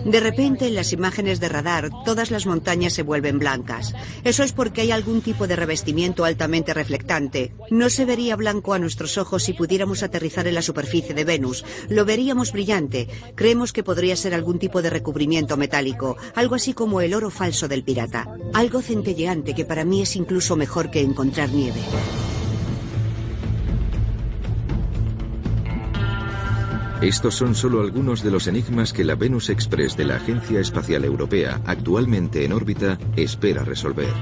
De 0.04 0.20
repente, 0.20 0.66
en 0.66 0.74
las 0.74 0.92
imágenes 0.92 1.40
de 1.40 1.48
radar, 1.48 1.90
todas 2.04 2.30
las 2.30 2.46
montañas 2.46 2.92
se 2.92 3.02
vuelven 3.02 3.38
blancas. 3.38 3.94
Eso 4.24 4.42
es 4.42 4.52
porque 4.52 4.82
hay 4.82 4.90
algún 4.90 5.20
tipo 5.22 5.46
de 5.46 5.56
revestimiento 5.56 6.24
altamente 6.24 6.74
reflectante. 6.74 7.52
No 7.70 7.90
se 7.90 8.04
vería 8.04 8.36
blanco 8.36 8.74
a 8.74 8.78
nuestros 8.78 9.18
ojos 9.18 9.42
si 9.42 9.52
pudiéramos 9.52 10.02
aterrizar 10.02 10.46
en 10.46 10.54
la 10.54 10.62
superficie 10.62 11.14
de 11.14 11.24
Venus. 11.24 11.64
Lo 11.88 12.04
veríamos 12.04 12.52
brillante. 12.52 13.08
Creemos 13.34 13.72
que 13.72 13.82
podría 13.82 14.16
ser 14.16 14.34
algún 14.34 14.58
tipo 14.58 14.82
de 14.82 14.90
recubrimiento 14.90 15.56
metálico, 15.56 16.16
algo 16.34 16.54
así 16.54 16.74
como 16.74 17.00
el 17.00 17.14
oro 17.14 17.30
falso 17.30 17.68
del 17.68 17.84
pirata. 17.84 18.28
Algo 18.54 18.82
centelleante 18.82 19.54
que 19.54 19.64
para 19.64 19.84
mí 19.84 20.02
es 20.02 20.16
incluso 20.16 20.56
mejor 20.56 20.90
que 20.90 21.00
encontrar 21.00 21.50
nieve. 21.50 21.80
Estos 27.02 27.34
son 27.34 27.54
solo 27.54 27.80
algunos 27.80 28.22
de 28.22 28.30
los 28.30 28.46
enigmas 28.46 28.92
que 28.92 29.04
la 29.04 29.14
Venus 29.14 29.48
Express 29.48 29.96
de 29.96 30.04
la 30.04 30.16
Agencia 30.16 30.60
Espacial 30.60 31.02
Europea, 31.06 31.62
actualmente 31.64 32.44
en 32.44 32.52
órbita, 32.52 32.98
espera 33.16 33.64
resolver. 33.64 34.12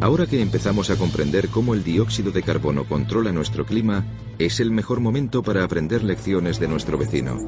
Ahora 0.00 0.26
que 0.26 0.42
empezamos 0.42 0.90
a 0.90 0.96
comprender 0.96 1.48
cómo 1.50 1.72
el 1.72 1.84
dióxido 1.84 2.32
de 2.32 2.42
carbono 2.42 2.84
controla 2.84 3.30
nuestro 3.30 3.64
clima, 3.64 4.04
es 4.40 4.58
el 4.58 4.72
mejor 4.72 4.98
momento 4.98 5.44
para 5.44 5.62
aprender 5.62 6.02
lecciones 6.02 6.58
de 6.58 6.66
nuestro 6.66 6.98
vecino. 6.98 7.38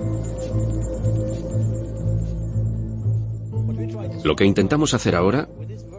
Lo 4.22 4.36
que 4.36 4.44
intentamos 4.44 4.94
hacer 4.94 5.16
ahora, 5.16 5.48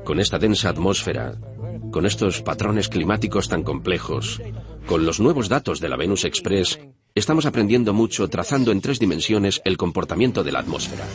con 0.06 0.22
esta 0.22 0.40
densa 0.40 0.70
atmósfera, 0.70 1.34
con 1.92 2.06
estos 2.06 2.42
patrones 2.42 2.90
climáticos 2.90 3.48
tan 3.50 3.64
complejos, 3.64 4.42
con 4.86 5.06
los 5.06 5.20
nuevos 5.20 5.50
datos 5.50 5.80
de 5.80 5.90
la 5.90 5.98
Venus 5.98 6.26
Express, 6.26 6.80
estamos 7.16 7.46
aprendiendo 7.46 7.94
mucho 7.94 8.28
trazando 8.28 8.72
en 8.72 8.82
tres 8.82 9.00
dimensiones 9.00 9.62
el 9.66 9.78
comportamiento 9.78 10.44
de 10.44 10.52
la 10.52 10.60
atmósfera. 10.60 11.06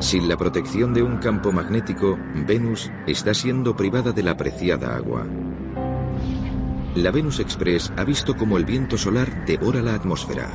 Sin 0.00 0.28
la 0.28 0.36
protección 0.36 0.94
de 0.94 1.02
un 1.02 1.18
campo 1.18 1.52
magnético, 1.52 2.16
Venus 2.46 2.90
está 3.06 3.34
siendo 3.34 3.76
privada 3.76 4.12
de 4.12 4.22
la 4.22 4.32
apreciada 4.32 4.94
agua. 4.94 5.26
La 6.94 7.10
Venus 7.10 7.40
Express 7.40 7.92
ha 7.96 8.04
visto 8.04 8.36
cómo 8.36 8.56
el 8.56 8.64
viento 8.64 8.96
solar 8.96 9.44
devora 9.44 9.82
la 9.82 9.94
atmósfera. 9.94 10.48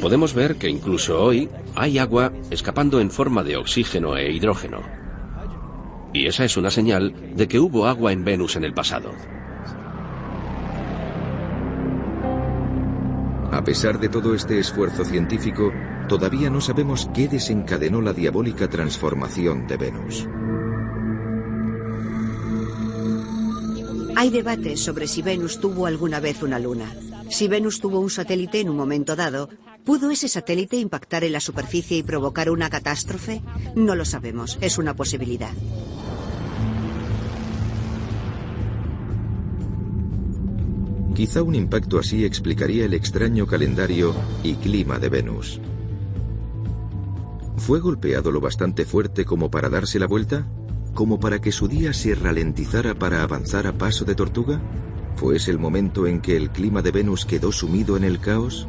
Podemos 0.00 0.32
ver 0.32 0.56
que 0.56 0.68
incluso 0.68 1.20
hoy 1.20 1.48
hay 1.74 1.98
agua 1.98 2.32
escapando 2.50 3.00
en 3.00 3.10
forma 3.10 3.42
de 3.42 3.56
oxígeno 3.56 4.16
e 4.16 4.32
hidrógeno. 4.32 4.82
Y 6.12 6.26
esa 6.26 6.44
es 6.44 6.56
una 6.56 6.70
señal 6.70 7.14
de 7.36 7.48
que 7.48 7.60
hubo 7.60 7.86
agua 7.86 8.12
en 8.12 8.24
Venus 8.24 8.56
en 8.56 8.64
el 8.64 8.74
pasado. 8.74 9.12
A 13.52 13.64
pesar 13.64 13.98
de 13.98 14.08
todo 14.08 14.34
este 14.34 14.58
esfuerzo 14.58 15.04
científico, 15.04 15.72
todavía 16.08 16.50
no 16.50 16.60
sabemos 16.60 17.08
qué 17.14 17.28
desencadenó 17.28 18.00
la 18.00 18.12
diabólica 18.12 18.68
transformación 18.68 19.66
de 19.66 19.76
Venus. 19.76 20.28
Hay 24.16 24.30
debates 24.30 24.80
sobre 24.80 25.06
si 25.06 25.22
Venus 25.22 25.60
tuvo 25.60 25.86
alguna 25.86 26.18
vez 26.18 26.42
una 26.42 26.58
luna. 26.58 26.92
Si 27.30 27.46
Venus 27.46 27.80
tuvo 27.80 28.00
un 28.00 28.10
satélite 28.10 28.60
en 28.60 28.68
un 28.68 28.76
momento 28.76 29.14
dado, 29.14 29.48
¿pudo 29.84 30.10
ese 30.10 30.28
satélite 30.28 30.76
impactar 30.76 31.24
en 31.24 31.32
la 31.32 31.40
superficie 31.40 31.96
y 31.96 32.02
provocar 32.02 32.50
una 32.50 32.70
catástrofe? 32.70 33.42
No 33.74 33.94
lo 33.94 34.04
sabemos, 34.04 34.58
es 34.60 34.78
una 34.78 34.94
posibilidad. 34.94 35.52
Quizá 41.14 41.42
un 41.42 41.56
impacto 41.56 41.98
así 41.98 42.24
explicaría 42.24 42.84
el 42.84 42.94
extraño 42.94 43.44
calendario 43.44 44.14
y 44.44 44.54
clima 44.54 45.00
de 45.00 45.08
Venus. 45.08 45.60
¿Fue 47.56 47.80
golpeado 47.80 48.30
lo 48.30 48.40
bastante 48.40 48.84
fuerte 48.84 49.24
como 49.24 49.50
para 49.50 49.68
darse 49.68 49.98
la 49.98 50.06
vuelta? 50.06 50.46
¿Como 50.94 51.18
para 51.18 51.40
que 51.40 51.50
su 51.50 51.66
día 51.66 51.92
se 51.92 52.14
ralentizara 52.14 52.94
para 52.94 53.24
avanzar 53.24 53.66
a 53.66 53.72
paso 53.72 54.04
de 54.04 54.14
tortuga? 54.14 54.60
¿Fue 55.16 55.36
ese 55.36 55.50
el 55.50 55.58
momento 55.58 56.06
en 56.06 56.20
que 56.20 56.36
el 56.36 56.50
clima 56.50 56.82
de 56.82 56.92
Venus 56.92 57.24
quedó 57.24 57.50
sumido 57.50 57.96
en 57.96 58.04
el 58.04 58.20
caos? 58.20 58.68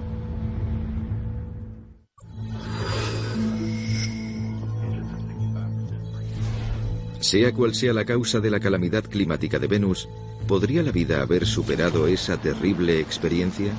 Sea 7.20 7.54
cual 7.54 7.76
sea 7.76 7.94
la 7.94 8.06
causa 8.06 8.40
de 8.40 8.50
la 8.50 8.60
calamidad 8.60 9.04
climática 9.04 9.60
de 9.60 9.68
Venus, 9.68 10.08
¿podría 10.48 10.82
la 10.84 10.92
vida 10.92 11.22
haber 11.22 11.46
superado 11.46 12.08
esa 12.08 12.38
terrible 12.38 13.00
experiencia? 13.00 13.74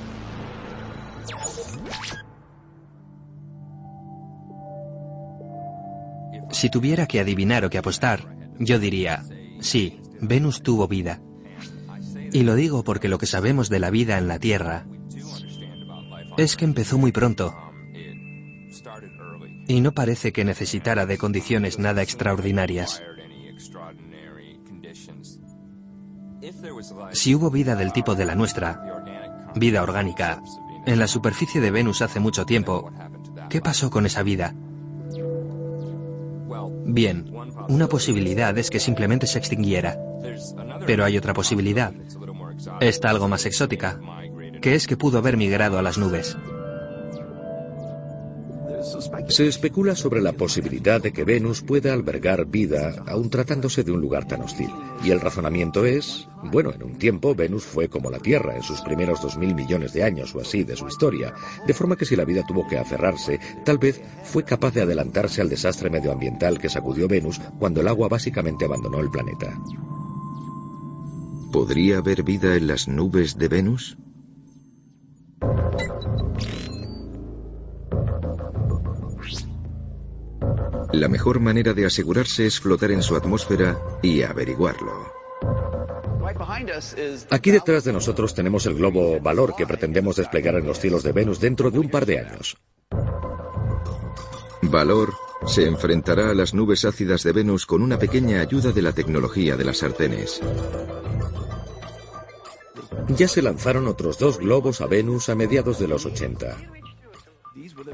Si 6.51 6.69
tuviera 6.69 7.07
que 7.07 7.19
adivinar 7.19 7.65
o 7.65 7.69
que 7.71 7.79
apostar, 7.79 8.35
yo 8.59 8.77
diría, 8.77 9.23
sí, 9.59 9.99
Venus 10.21 10.61
tuvo 10.61 10.87
vida. 10.87 11.19
Y 12.31 12.43
lo 12.43 12.53
digo 12.55 12.83
porque 12.83 13.09
lo 13.09 13.17
que 13.17 13.25
sabemos 13.25 13.69
de 13.69 13.79
la 13.79 13.89
vida 13.89 14.19
en 14.19 14.27
la 14.27 14.37
Tierra 14.37 14.85
es 16.37 16.55
que 16.55 16.65
empezó 16.65 16.99
muy 16.99 17.11
pronto. 17.11 17.55
Y 19.67 19.81
no 19.81 19.93
parece 19.93 20.31
que 20.31 20.45
necesitara 20.45 21.05
de 21.05 21.17
condiciones 21.17 21.79
nada 21.79 22.03
extraordinarias. 22.03 23.01
Si 27.13 27.35
hubo 27.35 27.49
vida 27.49 27.75
del 27.75 27.91
tipo 27.91 28.15
de 28.15 28.25
la 28.25 28.35
nuestra, 28.35 28.81
vida 29.55 29.83
orgánica, 29.83 30.41
en 30.85 30.99
la 30.99 31.07
superficie 31.07 31.61
de 31.61 31.71
Venus 31.71 32.01
hace 32.01 32.19
mucho 32.19 32.45
tiempo, 32.45 32.91
¿qué 33.49 33.61
pasó 33.61 33.89
con 33.89 34.05
esa 34.05 34.23
vida? 34.23 34.53
Bien, 36.85 37.31
una 37.69 37.87
posibilidad 37.87 38.57
es 38.57 38.69
que 38.69 38.79
simplemente 38.79 39.27
se 39.27 39.39
extinguiera. 39.39 39.97
Pero 40.85 41.05
hay 41.05 41.17
otra 41.17 41.33
posibilidad. 41.33 41.93
Esta 42.79 43.09
algo 43.09 43.27
más 43.27 43.45
exótica, 43.45 43.99
que 44.61 44.75
es 44.75 44.87
que 44.87 44.97
pudo 44.97 45.19
haber 45.19 45.37
migrado 45.37 45.79
a 45.79 45.81
las 45.81 45.97
nubes. 45.97 46.37
Se 49.27 49.47
especula 49.47 49.95
sobre 49.95 50.21
la 50.21 50.33
posibilidad 50.33 51.01
de 51.01 51.13
que 51.13 51.23
Venus 51.23 51.61
pueda 51.61 51.93
albergar 51.93 52.45
vida, 52.45 53.03
aun 53.07 53.29
tratándose 53.29 53.83
de 53.83 53.91
un 53.91 54.01
lugar 54.01 54.27
tan 54.27 54.41
hostil. 54.41 54.69
Y 55.03 55.11
el 55.11 55.19
razonamiento 55.19 55.85
es, 55.85 56.27
bueno, 56.51 56.71
en 56.73 56.83
un 56.83 56.97
tiempo 56.97 57.35
Venus 57.35 57.63
fue 57.63 57.89
como 57.89 58.09
la 58.09 58.19
Tierra 58.19 58.55
en 58.55 58.63
sus 58.63 58.81
primeros 58.81 59.21
dos 59.21 59.37
mil 59.37 59.53
millones 59.55 59.93
de 59.93 60.03
años 60.03 60.33
o 60.35 60.41
así 60.41 60.63
de 60.63 60.75
su 60.75 60.87
historia, 60.87 61.33
de 61.65 61.73
forma 61.73 61.95
que 61.95 62.05
si 62.05 62.15
la 62.15 62.25
vida 62.25 62.43
tuvo 62.45 62.67
que 62.67 62.77
aferrarse, 62.77 63.39
tal 63.65 63.77
vez 63.77 64.01
fue 64.23 64.43
capaz 64.43 64.73
de 64.73 64.81
adelantarse 64.81 65.41
al 65.41 65.49
desastre 65.49 65.89
medioambiental 65.89 66.59
que 66.59 66.69
sacudió 66.69 67.07
Venus 67.07 67.39
cuando 67.59 67.81
el 67.81 67.87
agua 67.87 68.07
básicamente 68.07 68.65
abandonó 68.65 68.99
el 68.99 69.11
planeta. 69.11 69.57
¿Podría 71.51 71.97
haber 71.97 72.23
vida 72.23 72.55
en 72.55 72.67
las 72.67 72.87
nubes 72.87 73.37
de 73.37 73.47
Venus? 73.47 73.97
La 80.93 81.07
mejor 81.07 81.39
manera 81.39 81.73
de 81.73 81.85
asegurarse 81.85 82.45
es 82.45 82.59
flotar 82.59 82.91
en 82.91 83.01
su 83.01 83.15
atmósfera 83.15 83.79
y 84.01 84.23
averiguarlo. 84.23 85.13
Aquí 87.29 87.51
detrás 87.51 87.83
de 87.85 87.93
nosotros 87.93 88.33
tenemos 88.33 88.65
el 88.65 88.75
globo 88.75 89.19
Valor 89.21 89.55
que 89.55 89.65
pretendemos 89.65 90.17
desplegar 90.17 90.55
en 90.55 90.67
los 90.67 90.79
cielos 90.79 91.03
de 91.03 91.13
Venus 91.13 91.39
dentro 91.39 91.71
de 91.71 91.79
un 91.79 91.89
par 91.89 92.05
de 92.05 92.19
años. 92.19 92.57
Valor 94.63 95.13
se 95.47 95.65
enfrentará 95.65 96.29
a 96.29 96.35
las 96.35 96.53
nubes 96.53 96.85
ácidas 96.85 97.23
de 97.23 97.31
Venus 97.31 97.65
con 97.65 97.81
una 97.81 97.97
pequeña 97.97 98.41
ayuda 98.41 98.71
de 98.71 98.81
la 98.81 98.91
tecnología 98.91 99.55
de 99.57 99.65
las 99.65 99.77
sartenes. 99.77 100.41
Ya 103.09 103.27
se 103.27 103.41
lanzaron 103.41 103.87
otros 103.87 104.19
dos 104.19 104.37
globos 104.37 104.81
a 104.81 104.87
Venus 104.87 105.29
a 105.29 105.35
mediados 105.35 105.79
de 105.79 105.87
los 105.87 106.05
80. 106.05 106.57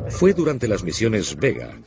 Fue 0.09 0.33
durante 0.33 0.67
las 0.67 0.83
misiones 0.83 1.35
Vega, 1.37 1.79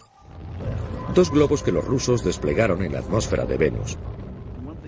dos 1.15 1.31
globos 1.31 1.63
que 1.63 1.73
los 1.73 1.85
rusos 1.85 2.25
desplegaron 2.25 2.83
en 2.83 2.93
la 2.93 3.01
atmósfera 3.01 3.45
de 3.45 3.57
Venus. 3.57 3.99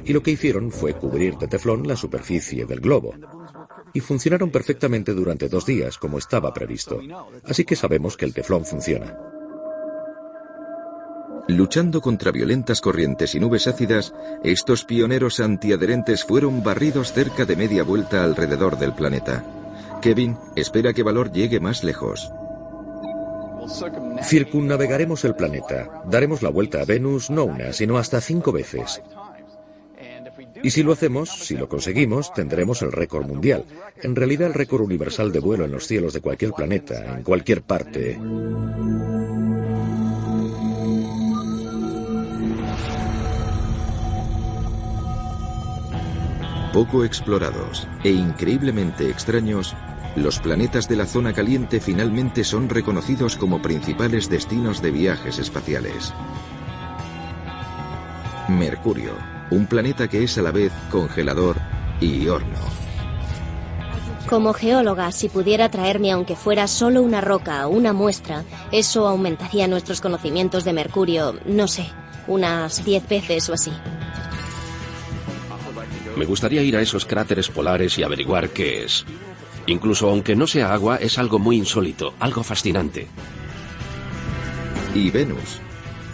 Y 0.04 0.12
lo 0.12 0.22
que 0.22 0.32
hicieron 0.32 0.70
fue 0.70 0.94
cubrir 0.94 1.36
de 1.38 1.48
teflón 1.48 1.86
la 1.86 1.96
superficie 1.96 2.64
del 2.64 2.80
globo. 2.80 3.14
Y 3.92 4.00
funcionaron 4.00 4.50
perfectamente 4.50 5.12
durante 5.12 5.48
dos 5.48 5.66
días, 5.66 5.98
como 5.98 6.18
estaba 6.18 6.52
previsto. 6.52 7.00
Así 7.44 7.64
que 7.64 7.76
sabemos 7.76 8.16
que 8.16 8.24
el 8.24 8.34
teflón 8.34 8.64
funciona. 8.64 9.16
Luchando 11.48 12.00
contra 12.00 12.30
violentas 12.30 12.80
corrientes 12.80 13.34
y 13.34 13.40
nubes 13.40 13.66
ácidas, 13.66 14.14
estos 14.44 14.84
pioneros 14.84 15.40
antiadherentes 15.40 16.24
fueron 16.24 16.62
barridos 16.62 17.12
cerca 17.12 17.44
de 17.44 17.56
media 17.56 17.82
vuelta 17.82 18.24
alrededor 18.24 18.78
del 18.78 18.94
planeta. 18.94 19.44
Kevin 20.00 20.36
espera 20.56 20.92
que 20.92 21.02
Valor 21.02 21.32
llegue 21.32 21.60
más 21.60 21.82
lejos. 21.84 22.32
Circunnavegaremos 24.22 25.24
el 25.24 25.34
planeta. 25.34 26.02
Daremos 26.06 26.42
la 26.42 26.50
vuelta 26.50 26.80
a 26.80 26.84
Venus 26.84 27.30
no 27.30 27.44
una, 27.44 27.72
sino 27.72 27.98
hasta 27.98 28.20
cinco 28.20 28.52
veces. 28.52 29.02
Y 30.62 30.70
si 30.70 30.82
lo 30.82 30.92
hacemos, 30.92 31.30
si 31.30 31.56
lo 31.56 31.68
conseguimos, 31.68 32.32
tendremos 32.32 32.82
el 32.82 32.92
récord 32.92 33.26
mundial. 33.26 33.64
En 34.02 34.14
realidad 34.14 34.48
el 34.48 34.54
récord 34.54 34.82
universal 34.82 35.32
de 35.32 35.40
vuelo 35.40 35.64
en 35.64 35.72
los 35.72 35.86
cielos 35.86 36.12
de 36.12 36.20
cualquier 36.20 36.52
planeta, 36.52 37.16
en 37.16 37.24
cualquier 37.24 37.62
parte. 37.62 38.18
Poco 46.72 47.04
explorados 47.04 47.86
e 48.02 48.10
increíblemente 48.10 49.10
extraños, 49.10 49.76
los 50.16 50.38
planetas 50.40 50.88
de 50.88 50.96
la 50.96 51.06
zona 51.06 51.32
caliente 51.32 51.80
finalmente 51.80 52.44
son 52.44 52.68
reconocidos 52.68 53.36
como 53.36 53.62
principales 53.62 54.28
destinos 54.28 54.82
de 54.82 54.90
viajes 54.90 55.38
espaciales. 55.38 56.12
Mercurio, 58.48 59.12
un 59.50 59.66
planeta 59.66 60.08
que 60.08 60.24
es 60.24 60.36
a 60.36 60.42
la 60.42 60.50
vez 60.50 60.72
congelador 60.90 61.56
y 62.00 62.28
horno. 62.28 62.58
Como 64.28 64.52
geóloga, 64.52 65.12
si 65.12 65.28
pudiera 65.28 65.70
traerme 65.70 66.12
aunque 66.12 66.36
fuera 66.36 66.66
solo 66.66 67.02
una 67.02 67.20
roca 67.20 67.66
o 67.66 67.70
una 67.70 67.92
muestra, 67.92 68.44
eso 68.70 69.06
aumentaría 69.06 69.68
nuestros 69.68 70.00
conocimientos 70.00 70.64
de 70.64 70.72
Mercurio, 70.72 71.38
no 71.46 71.68
sé, 71.68 71.86
unas 72.26 72.84
diez 72.84 73.06
veces 73.08 73.48
o 73.48 73.54
así. 73.54 73.72
Me 76.16 76.24
gustaría 76.26 76.62
ir 76.62 76.76
a 76.76 76.82
esos 76.82 77.06
cráteres 77.06 77.48
polares 77.48 77.98
y 77.98 78.02
averiguar 78.02 78.50
qué 78.50 78.84
es. 78.84 79.04
Incluso 79.66 80.08
aunque 80.08 80.34
no 80.36 80.46
sea 80.46 80.72
agua, 80.72 80.96
es 80.96 81.18
algo 81.18 81.38
muy 81.38 81.56
insólito, 81.56 82.14
algo 82.18 82.42
fascinante. 82.42 83.06
Y 84.94 85.10
Venus, 85.10 85.60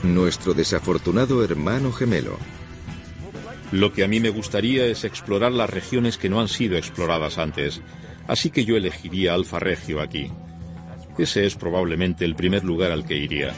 nuestro 0.02 0.54
desafortunado 0.54 1.42
hermano 1.42 1.92
gemelo. 1.92 2.38
Lo 3.72 3.92
que 3.92 4.04
a 4.04 4.08
mí 4.08 4.20
me 4.20 4.30
gustaría 4.30 4.86
es 4.86 5.04
explorar 5.04 5.52
las 5.52 5.68
regiones 5.68 6.16
que 6.16 6.28
no 6.28 6.40
han 6.40 6.48
sido 6.48 6.76
exploradas 6.76 7.38
antes, 7.38 7.82
así 8.26 8.50
que 8.50 8.64
yo 8.64 8.76
elegiría 8.76 9.34
Alfa 9.34 9.58
Regio 9.58 10.00
aquí. 10.00 10.30
Ese 11.18 11.44
es 11.46 11.56
probablemente 11.56 12.24
el 12.24 12.36
primer 12.36 12.64
lugar 12.64 12.92
al 12.92 13.04
que 13.04 13.16
iría. 13.16 13.52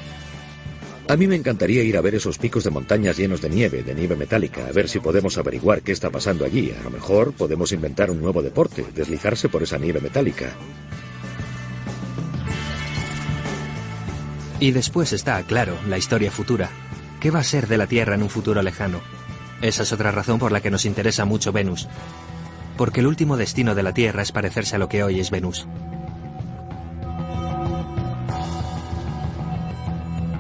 A 1.11 1.17
mí 1.17 1.27
me 1.27 1.35
encantaría 1.35 1.83
ir 1.83 1.97
a 1.97 2.01
ver 2.01 2.15
esos 2.15 2.39
picos 2.39 2.63
de 2.63 2.71
montañas 2.71 3.17
llenos 3.17 3.41
de 3.41 3.51
nieve, 3.51 3.83
de 3.83 3.97
nieve 3.97 4.15
metálica, 4.15 4.69
a 4.69 4.71
ver 4.71 4.89
si 4.89 5.01
podemos 5.01 5.37
averiguar 5.39 5.83
qué 5.83 5.91
está 5.91 6.09
pasando 6.09 6.45
allí. 6.45 6.73
A 6.79 6.85
lo 6.85 6.91
mejor 6.91 7.33
podemos 7.33 7.73
inventar 7.73 8.13
un 8.13 8.21
nuevo 8.21 8.43
deporte, 8.43 8.87
deslizarse 8.95 9.49
por 9.49 9.65
esa 9.65 9.77
nieve 9.77 10.01
metálica. 10.01 10.53
Y 14.61 14.71
después 14.71 15.13
está, 15.13 15.43
claro, 15.43 15.77
la 15.89 15.99
historia 15.99 16.31
futura. 16.31 16.71
¿Qué 17.19 17.33
va 17.33 17.41
a 17.41 17.45
ser 17.45 17.67
de 17.67 17.79
la 17.79 17.89
Tierra 17.89 18.15
en 18.15 18.23
un 18.23 18.31
futuro 18.31 18.63
lejano? 18.63 19.01
Esa 19.63 19.83
es 19.83 19.93
otra 19.93 20.13
razón 20.13 20.39
por 20.39 20.53
la 20.53 20.61
que 20.61 20.71
nos 20.71 20.85
interesa 20.85 21.25
mucho 21.25 21.51
Venus. 21.51 21.89
Porque 22.77 23.01
el 23.01 23.09
último 23.09 23.37
destino 23.37 23.75
de 23.75 23.83
la 23.83 23.95
Tierra 23.95 24.23
es 24.23 24.31
parecerse 24.31 24.77
a 24.77 24.79
lo 24.79 24.89
que 24.89 25.03
hoy 25.03 25.19
es 25.19 25.33
Venus. 25.33 25.67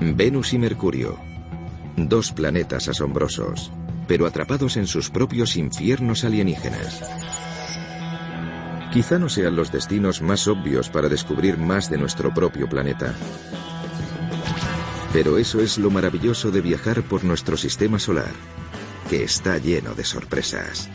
Venus 0.00 0.54
y 0.54 0.58
Mercurio. 0.58 1.18
Dos 1.94 2.32
planetas 2.32 2.88
asombrosos, 2.88 3.70
pero 4.08 4.26
atrapados 4.26 4.78
en 4.78 4.86
sus 4.86 5.10
propios 5.10 5.56
infiernos 5.56 6.24
alienígenas. 6.24 7.02
Quizá 8.94 9.18
no 9.18 9.28
sean 9.28 9.56
los 9.56 9.70
destinos 9.70 10.22
más 10.22 10.48
obvios 10.48 10.88
para 10.88 11.10
descubrir 11.10 11.58
más 11.58 11.90
de 11.90 11.98
nuestro 11.98 12.32
propio 12.32 12.66
planeta. 12.66 13.14
Pero 15.12 15.36
eso 15.36 15.60
es 15.60 15.76
lo 15.76 15.90
maravilloso 15.90 16.50
de 16.50 16.62
viajar 16.62 17.02
por 17.02 17.22
nuestro 17.22 17.58
sistema 17.58 17.98
solar, 17.98 18.32
que 19.10 19.22
está 19.22 19.58
lleno 19.58 19.94
de 19.94 20.04
sorpresas. 20.04 20.88